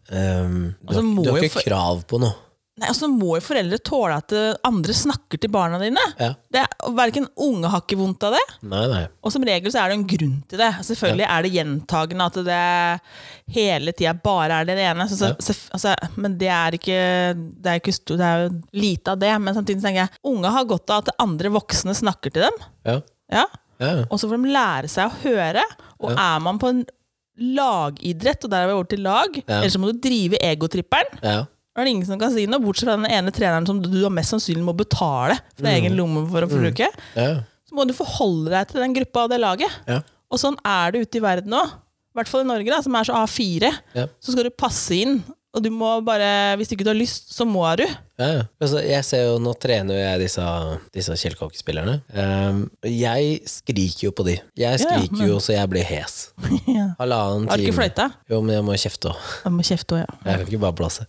[0.10, 2.34] um, du, Altså, har, du har ikke for- krav på noe.
[2.80, 6.02] Nei, altså må jo foreldre tåle at eh, andre snakker til barna dine.
[6.18, 6.30] Ja.
[6.50, 9.02] Det er, Verken unge har ikke vondt av det, Nei, nei.
[9.22, 10.70] og som regel så er det en grunn til det.
[10.88, 12.62] Selvfølgelig er det gjentagende at det
[13.58, 15.08] hele tida bare er det ene.
[15.12, 17.02] Så, så, så, altså, men det er ikke
[17.36, 18.54] det er, ikke det er jo
[18.88, 19.34] lite av det.
[19.44, 22.64] Men samtidig tenker jeg unge har godt av at andre voksne snakker til dem.
[22.88, 22.98] Ja.
[23.32, 23.46] Ja,
[23.82, 23.92] Ja.
[24.00, 24.08] ja.
[24.10, 25.68] Og så får de lære seg å høre.
[26.02, 26.82] Og er man på en
[27.42, 29.60] lagidrett, og der er vi over til lag, Ja.
[29.60, 31.20] eller så må du drive egotripperen.
[31.24, 31.42] ja.
[31.78, 34.34] Er det ingen som kan si noe, bortsett fra den ene treneren som du mest
[34.34, 35.76] sannsynlig må betale fra Mm.
[35.78, 36.88] egen lomme for å bruke.
[37.16, 37.44] ja.
[37.68, 39.72] Så må du forholde deg til den gruppa og det laget.
[39.88, 40.02] ja.
[40.32, 41.72] Og sånn er det ute i verden òg.
[42.12, 44.08] i hvert fall i Norge, da, som er så A4, Ja.
[44.20, 45.24] så skal du passe inn.
[45.54, 47.84] Og du må bare, hvis ikke du har lyst, så må du.
[48.20, 48.42] Ja, ja.
[48.62, 52.02] Altså, jeg ser jo, Nå trener jeg disse, disse Kjell-Kokk-spillerne.
[52.14, 54.40] Um, jeg skriker jo på de.
[54.56, 56.21] Jeg skriker men- jo så jeg blir hes.
[56.78, 56.88] ja.
[57.00, 58.08] Halvannen Har du ikke fløyta?
[58.32, 59.22] Jo, men jeg må kjefte òg.
[60.02, 60.08] Ja.
[60.26, 61.08] Jeg kan ikke bare blåse.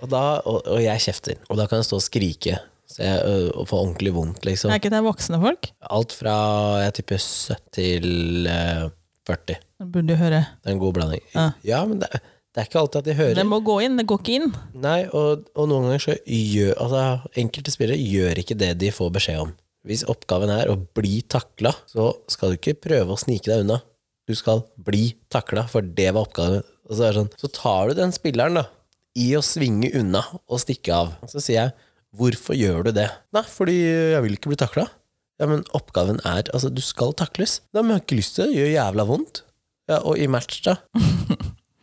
[0.00, 1.40] Og, da, og, og jeg kjefter.
[1.48, 2.58] Og da kan jeg stå og skrike.
[2.92, 4.72] Så jeg ø, og får ordentlig vondt, liksom.
[4.72, 5.70] Er ikke det voksne folk?
[5.96, 6.34] Alt fra
[6.82, 8.90] jeg tipper 70 til eh,
[9.28, 9.56] 40.
[9.80, 10.42] Det burde du høre.
[10.60, 11.24] Det er en god blanding.
[11.32, 11.46] Ja.
[11.66, 12.10] Ja, men det,
[12.52, 13.38] det er ikke alltid at de hører.
[13.38, 14.50] Det må gå inn, det går ikke inn.
[14.82, 17.04] Nei, og, og noen ganger så gjør altså,
[17.40, 19.54] Enkelte spillere gjør ikke det de får beskjed om.
[19.88, 23.80] Hvis oppgaven er å bli takla, så skal du ikke prøve å snike deg unna.
[24.28, 26.62] Du skal bli takla, for det var oppgaven.
[26.88, 28.66] Og så, er det sånn, så tar du den spilleren da,
[29.18, 31.14] i å svinge unna og stikke av.
[31.30, 31.72] Så sier jeg,
[32.16, 33.08] hvorfor gjør du det?
[33.34, 33.76] Nei, fordi
[34.14, 34.86] jeg vil ikke bli takla.
[35.40, 37.60] Ja, men oppgaven er Altså, du skal takles.
[37.74, 38.52] Nei, men jeg har ikke lyst til det.
[38.52, 39.42] Det gjør jævla vondt.
[39.90, 40.76] Ja, og i match, da?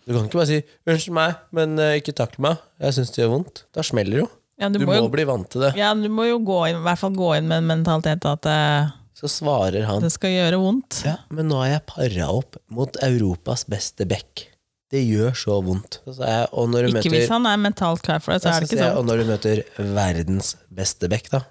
[0.10, 0.56] Du kan ikke bare si
[0.90, 2.62] 'unnskyld meg, men eh, ikke takle meg'.
[2.82, 3.60] Jeg syns det gjør vondt.
[3.78, 4.30] Da smeller det jo.
[4.58, 5.76] Ja, du, Du må, jo, bli vant til det.
[5.78, 8.48] ja, du må jo gå inn, i hvert fall gå inn med en mentalitet at
[8.50, 11.02] eh, Så svarer han det skal gjøre vondt.
[11.08, 14.46] Ja, men nå har jeg para opp mot Europas beste back.
[14.90, 16.00] Det gjør så vondt.
[16.08, 18.80] Så jeg, Ikke møter, hvis han er mentalt klar for det, så er det ikke
[18.80, 18.96] sånn.
[18.98, 21.44] Og når du møter verdens beste back, da,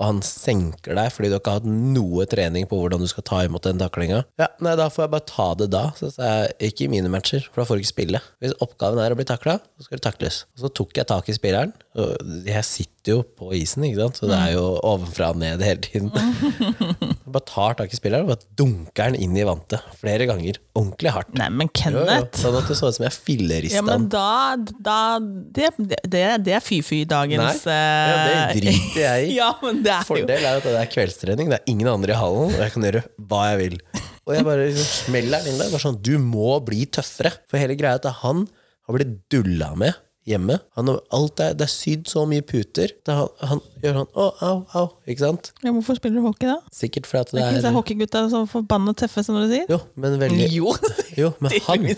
[0.00, 3.24] og han senker deg fordi du ikke har hatt noe trening på hvordan du skal
[3.28, 5.82] ta imot den taklinga, ja, nei, da får jeg bare ta det da.
[5.98, 8.22] Så sa jeg, ikke i mine matcher, for da får du ikke spille.
[8.40, 10.40] Hvis oppgaven er å bli takla, så skal du takles.
[10.56, 14.28] Og så tok jeg tak i spilleren, jeg sitter jo på isen, ikke sant, så
[14.30, 16.10] det er jo ovenfra og ned hele tiden.
[17.30, 20.56] Jeg bare tar tak i spilleren og bare dunker den inn i vantet flere ganger.
[20.78, 21.32] Ordentlig hardt.
[21.38, 24.56] Nei, men Jo, jo, sånn at det så ut som jeg fillerista ja, men da,
[24.82, 29.34] da det, det, det er fy-fy i Nei, ja, det eh, driter jeg i.
[29.40, 32.18] Ja, men det er Fordel er at det er kveldstrening, det er ingen andre i
[32.18, 33.80] hallen, og jeg kan gjøre hva jeg vil.
[34.26, 35.70] Og jeg bare liksom smeller den inn der.
[35.72, 37.34] Bare sånn, du må bli tøffere.
[37.50, 38.46] For hele greia er at han
[38.86, 39.94] har blitt dulla med
[40.28, 40.58] hjemme.
[40.76, 42.92] Han, alt er, det er sydd så mye puter.
[43.06, 44.86] Det, han, han gjør han å, au, au.
[45.10, 45.52] Ikke sant?
[45.64, 46.58] ja, Hvorfor spiller du hockey, da?
[46.74, 49.66] Sikkert fordi at Det er ikke disse hockeygutta så forbanna tøffe, som du sier?
[49.70, 50.74] Jo, men veldig Jo,
[51.20, 51.88] Jo, men han,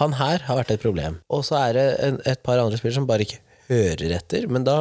[0.00, 1.18] han her har vært et problem.
[1.32, 4.46] Og så er det en, et par andre spillere som bare ikke hører etter.
[4.52, 4.76] Men da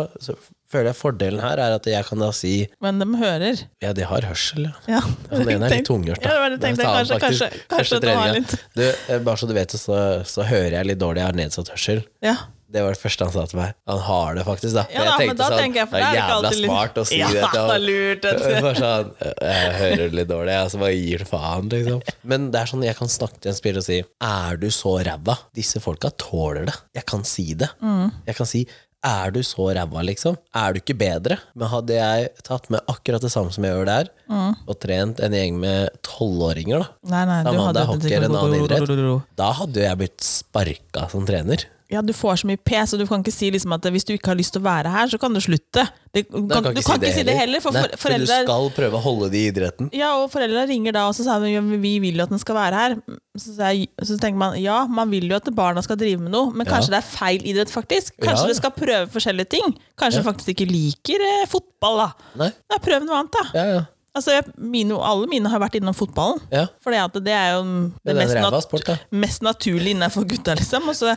[0.74, 2.54] føler jeg fordelen her er at jeg kan da si
[2.84, 3.62] Men de hører.
[3.84, 4.74] ja, de har hørsel, ja.
[4.98, 5.02] Ja.
[5.32, 6.34] Han ene er litt tunghørt, da.
[6.34, 6.88] Ja, det tenkte.
[6.88, 10.00] Da Kanskje, kanskje, kanskje du har litt Du, eh, bare så du vet det, så,
[10.28, 11.24] så hører jeg litt dårlig.
[11.24, 12.04] Jeg har nedsatt hørsel.
[12.26, 12.38] Ja.
[12.74, 13.74] Det var det første han sa til meg.
[13.90, 14.84] Han har det faktisk, da.
[14.94, 17.50] Ja, da, men da sånn, jeg, det er det jævla smart å si Ja, det
[17.54, 18.30] til lurt.
[18.66, 22.00] Bare sånn, jeg hører litt dårlig, jeg, så bare gir det faen, liksom.
[22.34, 24.96] Men det er sånn, jeg kan snakke til en spiller og si Er du så
[25.06, 25.38] ræva?
[25.54, 26.80] Disse folka tåler det.
[26.98, 27.70] Jeg kan si det.
[27.84, 28.10] Mm.
[28.26, 28.66] Jeg kan si
[29.04, 30.38] er du så ræva, liksom?
[30.56, 31.36] Er du ikke bedre?
[31.60, 34.54] Men hadde jeg tatt med akkurat det samme som jeg gjør der, Mm.
[34.66, 38.38] og trent en gjeng med tolvåringer, da Nei, nei, du det er hockey eller en
[38.40, 39.26] annen idrett.
[39.38, 41.66] Da hadde jeg blitt sparka som trener.
[41.92, 44.14] Ja, du får så mye pes, og du kan ikke si liksom at hvis du
[44.16, 45.84] ikke har lyst til å være her, så kan du slutte.
[46.14, 48.26] Det, du Da kan, du kan ikke si det heller, for Nei, for, for du
[48.30, 49.90] skal prøve å holde det i idretten.
[49.98, 52.42] Ja, og foreldre ringer da og så sier de, ja, vi vil jo at den
[52.42, 52.96] skal være her.
[53.38, 56.54] Så, jeg, så tenker man ja, man vil jo at barna skal drive med noe,
[56.54, 58.16] men kanskje det er feil idrett, faktisk.
[58.22, 58.54] Kanskje Ja, ja.
[58.54, 59.74] du skal prøve forskjellige ting.
[60.00, 62.30] Kanskje du faktisk ikke liker eh, fotball, da.
[62.44, 63.46] Nei, Da prøv noe annet, da.
[63.58, 63.84] ja, ja.
[64.14, 66.38] Altså, jeg, mine, alle mine har vært innom fotballen.
[66.54, 66.68] ja.
[67.04, 67.64] At det er jo
[68.06, 70.86] det Det mest, nat sport, mest naturlige innenfor gutta, liksom.
[70.92, 71.16] Og så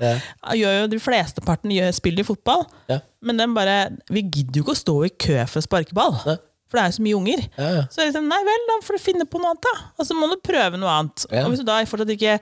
[0.57, 2.65] gjør jo de fleste partene gjør, spiller fotball.
[2.89, 3.03] Ja.
[3.21, 6.17] Men den bare Vi gidder jo ikke å stå i kø for å sparke ball.
[6.25, 6.39] Nei.
[6.67, 7.45] For det er jo så mye unger.
[7.59, 7.83] Ja, ja.
[7.93, 9.75] Så liksom, nei vel, da får du finne på noe annet, da.
[10.01, 11.27] Og så må du prøve noe annet.
[11.31, 11.45] Ja.
[11.45, 12.41] Og hvis du da fortsatt ikke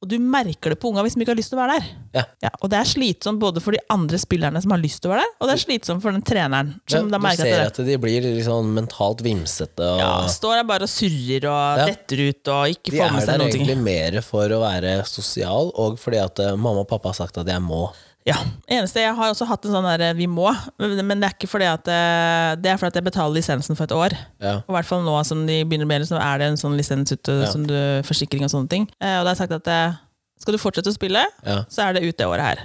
[0.00, 1.88] Og du merker det på unga hvis de ikke har lyst til å være der.
[2.16, 2.22] Ja.
[2.46, 5.12] Ja, og det er slitsomt både for de andre spillerne som har lyst til å
[5.12, 6.70] være der, og det er slitsomt for den treneren.
[6.88, 9.84] Da du ser at at de blir liksom mentalt vimsete.
[9.84, 11.86] Og ja, står der bare og surrer og Ja.
[11.92, 13.50] detter ut og ikke de får med seg noe.
[13.50, 16.88] De er der egentlig mer for å være sosial, og fordi at eh, mamma og
[16.88, 17.90] pappa har sagt at jeg må.
[18.30, 18.36] Ja,
[18.70, 21.66] eneste Jeg har også hatt en sånn der, vi må, men det er ikke fordi
[21.70, 24.14] at eh, Det er fordi at jeg betaler lisensen for et år.
[24.42, 24.54] Ja.
[24.62, 27.10] Og i hvert fall nå som de begynner med så er det en sånn lisens
[27.14, 27.50] ute, Ja.
[27.50, 27.74] som du,
[28.06, 28.86] forsikring og sånne ting.
[29.00, 29.98] Eh, og da har jeg sagt at eh,
[30.40, 31.62] skal du fortsette å spille, Ja.
[31.68, 32.62] så er det ut det året her.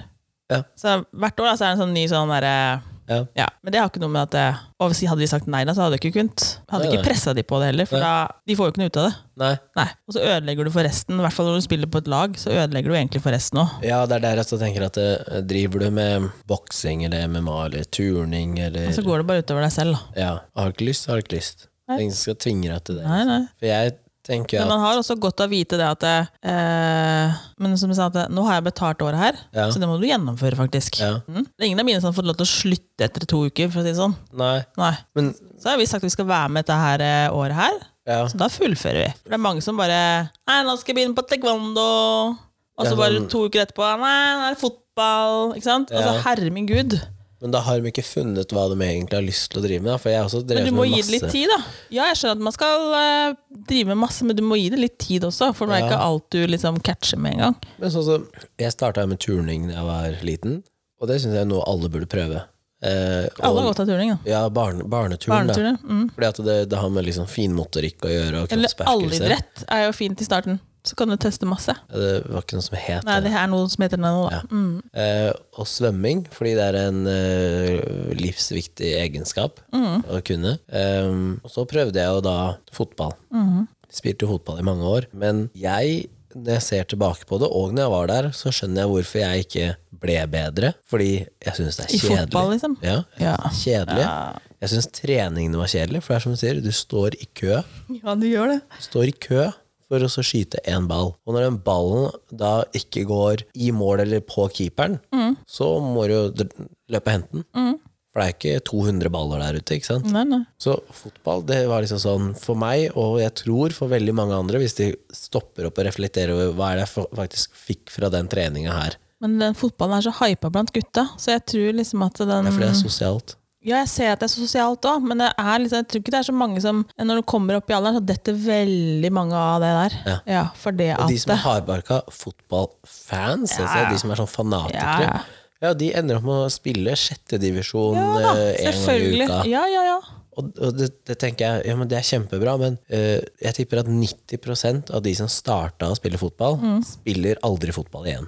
[0.52, 0.62] Ja.
[0.78, 3.20] Så hvert år da, så er det en sånn ny sånn derre Ja.
[3.38, 4.44] ja, Men det har ikke noe med at det,
[4.82, 6.46] og hvis Hadde de sagt nei, da, så hadde jeg ikke kunnet.
[6.72, 8.08] Hadde Nei, ikke pressa de på det heller, for Nei.
[8.08, 9.16] da, de får jo ikke noe ut av det.
[9.44, 9.52] Nei.
[9.78, 11.20] Nei, Og så ødelegger du for resten.
[11.20, 13.62] I hvert fall når du spiller på et lag, så ødelegger du egentlig for resten
[13.62, 13.76] òg.
[13.86, 17.60] Ja, det er der jeg så tenker at eh, driver du med boksing eller MMA
[17.68, 20.00] eller turning eller Og så går det bare utover deg selv.
[20.00, 20.22] da.
[20.26, 21.68] Ja, har du ikke lyst, har du ikke lyst.
[21.92, 23.06] Ingen skal tvinge deg til det.
[23.06, 23.42] Nei, nei.
[23.62, 23.94] For jeg
[24.26, 27.98] tenker Men man har også godt av å vite det at eh, Men som jeg
[28.00, 29.68] sa, at nå har jeg betalt året her, Ja.
[29.72, 31.00] så det må du gjennomføre, faktisk.
[31.00, 31.20] Ja.
[31.30, 31.46] Mm.
[31.46, 33.70] Det er ingen av mine som har fått lov til å slutte etter to uker,
[33.72, 34.16] for å si det sånn.
[34.34, 34.94] Nei, Nei.
[35.16, 37.78] men Så har vi sagt at vi skal være med dette her eh, året her.
[38.06, 38.20] Ja.
[38.30, 39.12] Så da fullfører vi.
[39.24, 40.00] For det er mange som bare
[40.48, 42.38] Nei, nå skal jeg begynne på taekwondo.
[42.78, 45.54] Og så bare sånn- to uker etterpå Nei, nå er det fotball.
[45.56, 45.92] Ikke sant?
[45.92, 47.15] Altså, Ja.
[47.42, 50.00] Men da har de ikke funnet hva de egentlig har lyst til å drive med.
[50.02, 51.58] For jeg har også Men du må gi det litt tid, da.
[51.94, 53.36] Ja, jeg skjønner at man skal eh,
[53.68, 55.52] drive med masse, men du må gi det litt tid også.
[55.54, 55.90] For det er Ja.
[55.92, 57.56] ikke alt du liksom catcher med en gang.
[57.80, 60.64] Men sånn som Jeg starta med turning da jeg var liten,
[61.02, 62.46] og det syns jeg er noe alle burde prøve.
[62.86, 64.18] Eh, Alle har og- godt av turning, da.
[64.30, 65.78] Ja, barne, barneturen, da.
[65.84, 66.12] Mm.
[66.14, 69.92] Fordi at det, det har med liksom finmotorikk å gjøre, og Eller allidrett er jo
[69.92, 70.60] fint i starten.
[70.86, 71.74] Så kan du teste masse.
[71.90, 73.32] Det var ikke noe som het Nei, det.
[73.32, 74.36] det er noe som heter det nå, da.
[74.38, 74.42] Ja.
[74.52, 74.82] Mm.
[74.94, 80.04] Eh, og svømming, fordi det er en eh, livsviktig egenskap Mm.
[80.06, 80.58] å kunne.
[80.70, 81.10] Eh,
[81.44, 82.38] og så prøvde jeg jo da
[82.72, 83.14] fotball.
[83.34, 83.68] Mm.
[83.92, 85.08] Spilte fotball i mange år.
[85.14, 88.84] Men jeg, når jeg ser tilbake på det, og når jeg var der, så skjønner
[88.84, 89.68] jeg hvorfor jeg ikke
[90.06, 90.74] ble bedre.
[90.86, 92.12] Fordi jeg syns det er kjedelig.
[92.12, 92.78] I fotball, liksom?
[92.84, 93.36] Ja, Ja.
[93.56, 94.04] kjedelig.
[94.06, 94.40] Ja.
[94.62, 97.64] Jeg syns treningene var kjedelige, for det er som du sier, du står i kø.
[98.04, 98.62] ja, du gjør det.
[98.78, 99.52] Du står i kø
[99.90, 101.14] for å skyte én ball.
[101.26, 105.00] Og når den ballen da ikke går i mål eller på keeperen,
[105.48, 106.46] så må du
[106.90, 107.78] løpe og hente den.
[108.16, 110.06] For det er ikke 200 baller der ute, ikke sant?
[110.08, 110.38] Nei, nei.
[110.64, 114.62] Så fotball, det var liksom sånn for meg, og jeg tror for veldig mange andre,
[114.64, 118.32] hvis de stopper opp og reflekterer over hva er det jeg faktisk fikk fra den
[118.32, 118.96] treninga her.
[119.20, 122.54] Men den fotballen er så hypa blant gutta, så jeg tror liksom at den Det
[122.54, 123.36] er fordi det er sosialt.
[123.66, 126.14] Ja, jeg ser at det er sosialt òg, men det er liksom, jeg tror ikke
[126.14, 129.34] det er så mange som Når du kommer opp i alderen, så detter veldig mange
[129.40, 129.96] av det der.
[130.30, 130.44] Ja.
[130.62, 135.08] for det Og at de som er hardbarka fotballfans, altså de som er sånn fanatikere,
[135.08, 135.24] Ja.
[135.70, 139.42] ja, de ender opp med å spille sjettedivisjon Ja da, gang i uka.
[139.50, 139.98] Ja, ja, ja.
[140.36, 143.88] Og, det, det tenker jeg ja, men det er kjempebra, men uh, jeg tipper at
[143.88, 146.82] 90% av de som starta å spille fotball, Mm.
[146.84, 148.28] spiller aldri fotball igjen.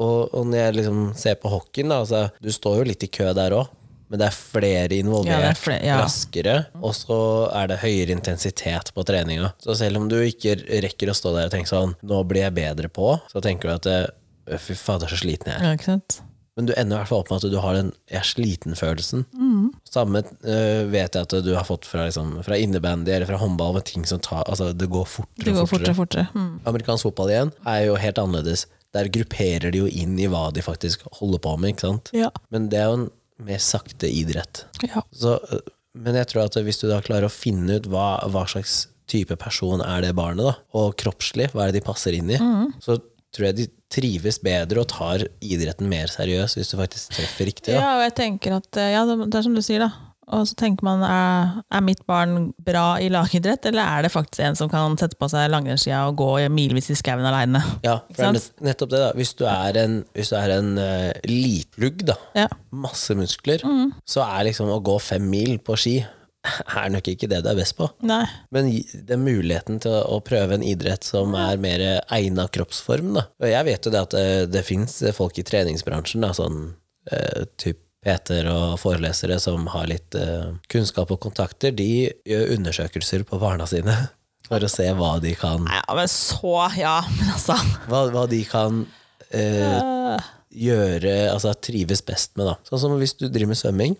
[0.00, 3.10] Og, og når jeg liksom ser på hockeyen, da, altså, du står jo litt i
[3.12, 3.68] kø der òg,
[4.12, 5.98] men det er flere involvert, Ja, er flere, ja.
[6.04, 7.16] raskere, og så
[7.56, 9.54] er det høyere intensitet på treninga.
[9.64, 12.54] Så selv om du ikke rekker å stå der og tenke sånn Nå blir jeg
[12.60, 15.64] bedre på, så tenker du at eh, Fy fader, så sliten jeg er.
[15.70, 16.18] ja ikke sant?
[16.58, 19.22] Men du ender i hvert fall opp med at du har den jeg er sliten-følelsen.
[19.32, 19.70] Mm.
[19.88, 23.72] Samme øh, vet jeg at du har fått fra, liksom, fra innebandy eller fra håndball,
[23.78, 25.94] med ting som tar Altså, det går fortere Det går og fortere.
[25.96, 26.42] fortere fortere.
[26.42, 26.60] Mm.
[26.68, 28.66] Amerikansk fotball igjen er jo helt annerledes.
[28.92, 32.12] Der grupperer de jo inn i hva de faktisk holder på med, ikke sant.
[32.12, 32.28] Ja.
[32.52, 33.08] Men det er jo en
[33.44, 34.64] mer sakte idrett.
[34.88, 35.02] ja.
[35.12, 35.60] Så, øh,
[35.94, 39.34] men jeg tror at hvis du da klarer å finne ut hva, hva slags type
[39.36, 42.70] person er det barnet, da, og kroppslig, hva er det de passer inn i, Mm.
[42.80, 42.96] så
[43.32, 47.74] tror jeg de trives bedre og tar idretten mer seriøst hvis du faktisk treffer riktig.
[47.74, 47.80] Da.
[47.80, 49.90] Ja, og jeg tenker at eh, Ja, det det er som du sier, da.
[50.32, 54.44] Og så tenker man er, er mitt barn bra i lagidrett, eller er det faktisk
[54.46, 57.60] en som kan sette på seg langrennsskia og gå milevis i skauen aleine?
[57.84, 59.02] Ja, for det er nettopp det.
[59.04, 62.48] da Hvis du er en, hvis du er en uh, litlugg, da, Ja.
[62.72, 63.92] masse muskler, Mm.
[64.08, 66.00] så er liksom å gå fem mil på ski
[66.42, 67.86] er nok ikke det du er best på.
[68.02, 68.24] Nei.
[68.50, 73.26] Men det den muligheten til å, prøve en idrett som er mer egna kroppsform, da.
[73.42, 76.74] Og jeg vet jo det at det, det fins folk i treningsbransjen, da, sånn
[77.12, 83.26] uh, typ Peter og forelesere som har litt eh, kunnskap og kontakter, de gjør undersøkelser
[83.28, 83.94] på barna sine
[84.48, 87.56] for å se hva de kan Ja, men så Ja, men altså.
[87.86, 88.84] Hva, hva de kan
[89.30, 92.50] eh, gjøre, altså trives best med.
[92.50, 92.58] da.
[92.68, 93.94] Sånn som hvis du driver med svømming,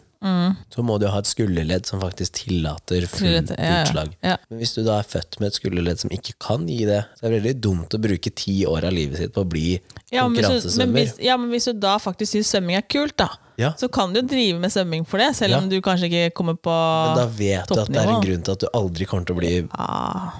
[0.70, 3.80] så må du ha et skulderledd som faktisk tillater fullt ja.
[3.82, 4.12] utslag.
[4.22, 4.36] Ja.
[4.48, 7.26] Men hvis du da er født med et skulderledd som ikke kan gi det, så
[7.26, 10.22] er det veldig dumt å bruke ti år av livet sitt på å bli ja,
[10.22, 10.92] konkurransesvømmer.
[10.92, 13.72] men hvis, ja, men hvis du da faktisk syns svømming er kult, da, Ja.
[13.78, 16.56] så kan du jo drive med svømming for det, selv om du kanskje ikke kommer
[16.56, 19.28] på Men da vet du at det er en grunn til at du aldri kommer
[19.28, 20.38] til å bli ah.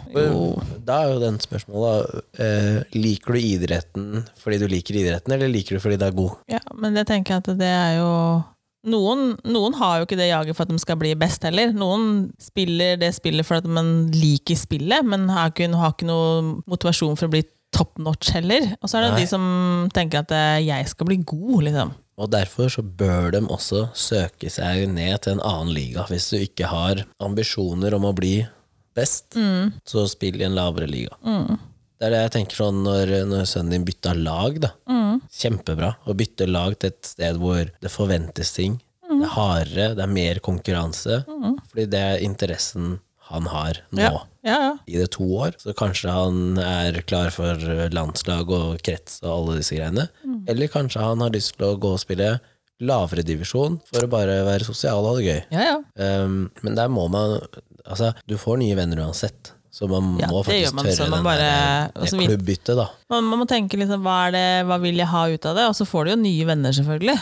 [0.82, 4.08] Da er jo den spørsmålet eh, Liker du idretten
[4.40, 6.40] fordi du liker idretten, eller liker du fordi det er god?
[6.50, 8.10] Ja, men jeg tenker at det er jo
[8.88, 11.70] noen, noen har jo ikke det jaget for at de skal bli best heller.
[11.76, 16.62] Noen spiller det spillet for at man liker spillet, men har ikke, har ikke noe
[16.66, 18.72] motivasjon for å bli top notch heller.
[18.82, 19.20] Og så er det Nei.
[19.22, 19.44] de som
[19.94, 21.94] tenker at eh, jeg skal bli god, liksom.
[22.20, 26.04] Og derfor så bør de også søke seg ned til en annen liga.
[26.10, 28.42] Hvis du ikke har ambisjoner om å bli
[28.96, 29.32] best,
[29.88, 31.16] så spill i en lavere liga.
[31.96, 34.58] Det er det jeg tenker sånn når, når sønnen din bytta lag.
[34.60, 34.72] da.
[35.32, 38.80] Kjempebra å bytte lag til et sted hvor det forventes ting.
[39.08, 41.22] Det er hardere, det er mer konkurranse.
[41.70, 42.98] Fordi det er interessen
[43.32, 44.02] han har nå.
[44.02, 44.10] Ja,
[44.44, 44.56] ja.
[44.66, 44.72] ja.
[44.90, 47.56] I det to år, så kanskje han er klar for
[47.94, 50.08] landslag og krets og alle disse greiene.
[50.48, 52.34] Eller kanskje han har lyst til å gå og spille
[52.82, 55.42] lavere divisjon for å bare være sosial og ha det gøy.
[55.54, 55.76] ja, ja.
[56.24, 57.38] Um, men der må man
[57.82, 59.50] Altså, du får nye venner uansett.
[59.72, 61.46] Så man Ja, må faktisk man, tørre man bare,
[61.96, 62.84] den der, det klubbbyttet, da.
[63.10, 65.64] Man, man må tenke liksom, hva, det, hva vil jeg ha ut av det?
[65.66, 67.16] Og så får du jo nye venner, selvfølgelig.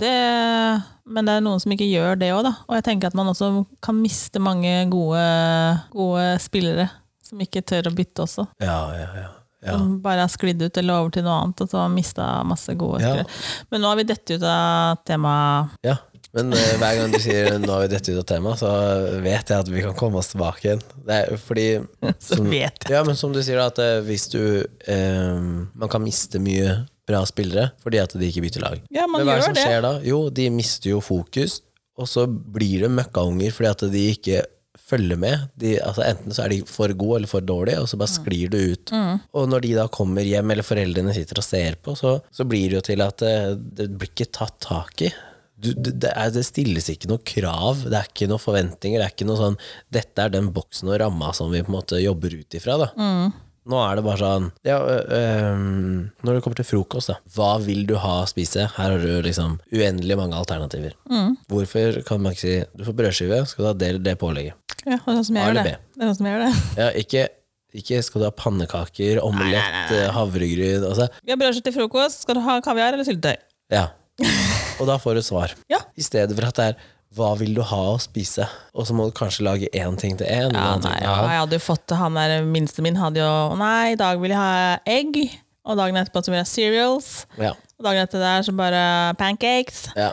[0.00, 0.12] Det,
[1.10, 2.54] men det er noen som ikke gjør det òg, da.
[2.70, 3.50] Og jeg tenker at man også
[3.84, 5.24] kan miste mange gode,
[5.92, 6.88] gode spillere
[7.26, 8.46] som ikke tør å bytte også.
[8.62, 9.28] Ja, ja, ja.
[9.66, 9.76] Ja.
[9.76, 12.74] Som bare har sklidd ut eller over til noe annet, og så har mista masse
[12.78, 13.24] gode Ja.
[13.70, 15.80] Men nå har vi dette ut av temaet.
[15.86, 15.98] ja.
[16.36, 18.68] Men uh, hver gang du sier 'nå har vi dette ut av temaet', så
[19.24, 20.82] vet jeg at vi kan komme oss tilbake igjen.
[21.06, 21.66] Det fordi
[22.20, 22.50] Så som.
[22.52, 25.38] Ja, men som du sier, da, at uh, hvis du uh,
[25.72, 28.82] Man kan miste mye bra spillere fordi at de ikke bytter lag.
[28.90, 29.64] Ja, man men hva er det som det.
[29.64, 29.94] skjer da?
[30.04, 31.60] Jo, de mister jo fokus,
[31.96, 34.42] og så blir det møkkaunger fordi at de ikke
[34.86, 35.48] følger med.
[35.58, 38.02] De, altså enten så er de for gode eller for dårlige, og så Mm.
[38.04, 38.92] bare sklir det ut.
[39.34, 42.68] Og når de da kommer hjem, eller foreldrene sitter og ser på, så, så blir
[42.70, 43.34] det jo til at det,
[43.80, 45.10] det blir ikke tatt tak i.
[45.58, 49.00] Du, det, er, det stilles ikke noe krav, det er ikke noen forventninger.
[49.00, 49.56] Det er ikke noe sånn
[49.90, 52.78] 'dette er den boksen og ramma som vi på en måte jobber ut ifra'.
[52.84, 52.90] da.
[53.66, 55.62] Nå er det bare sånn ja, øh,
[56.22, 57.16] Når det kommer til frokost, da.
[57.34, 58.68] Hva vil du ha å spise?
[58.76, 60.94] Her har du liksom uendelig mange alternativer.
[61.50, 64.54] Hvorfor kan man ikke si du får brødskive, skal du ha det eller det pålegget?
[64.86, 65.76] Ja, det er sånn som jeg gjør det.
[65.96, 66.64] Det sånn jeg gjør det.
[66.78, 67.26] Ja, ikke,
[67.82, 72.22] ikke skal du ha pannekaker, omelett, havregryn altså, Vi har brødskive til frokost.
[72.26, 73.40] Skal du ha kaviar eller syltetøy?
[73.74, 73.88] Ja.
[74.80, 75.56] Og da får du svar.
[75.72, 75.80] Ja.
[75.96, 76.84] I stedet for at det er
[77.16, 78.44] hva vil du ha å spise?
[78.76, 80.50] Og så må du kanskje lage én ting til én.
[80.52, 83.94] en Ja, nei, ja, jeg hadde jo fått Han der minste min hadde jo Nei,
[83.94, 85.18] i dag vil jeg ha egg.
[85.66, 87.10] Og dagen etterpå så vil jeg ha cereals.
[87.40, 87.54] Ja.
[87.76, 88.84] Og dagen etter der så bare
[89.18, 89.88] pancakes.
[89.98, 90.12] Ja.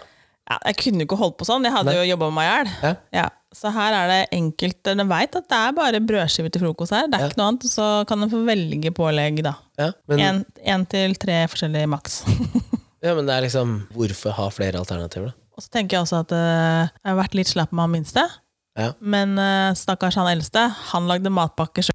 [0.50, 1.64] Ja, jeg kunne jo ikke holdt på sånn.
[1.64, 2.72] Jeg hadde jo jobba meg i hjel.
[2.84, 2.94] Ja.
[3.16, 4.80] Ja, så her er det enkelt.
[4.84, 7.08] De veit at det er bare brødskive til frokost her.
[7.12, 7.68] Det er ikke noe annet.
[7.72, 9.56] Så kan de få velge pålegg, da.
[9.80, 12.24] Ja, Én til tre forskjellige maks.
[13.06, 15.43] ja, men det er liksom Hvorfor ha flere alternativer, da?
[15.54, 18.24] Og så tenker jeg også at eh, jeg har vært litt slapp med han minste.
[18.80, 18.92] Ja.
[19.00, 21.93] Men eh, stakkars han eldste, han lagde matpakke sjøl.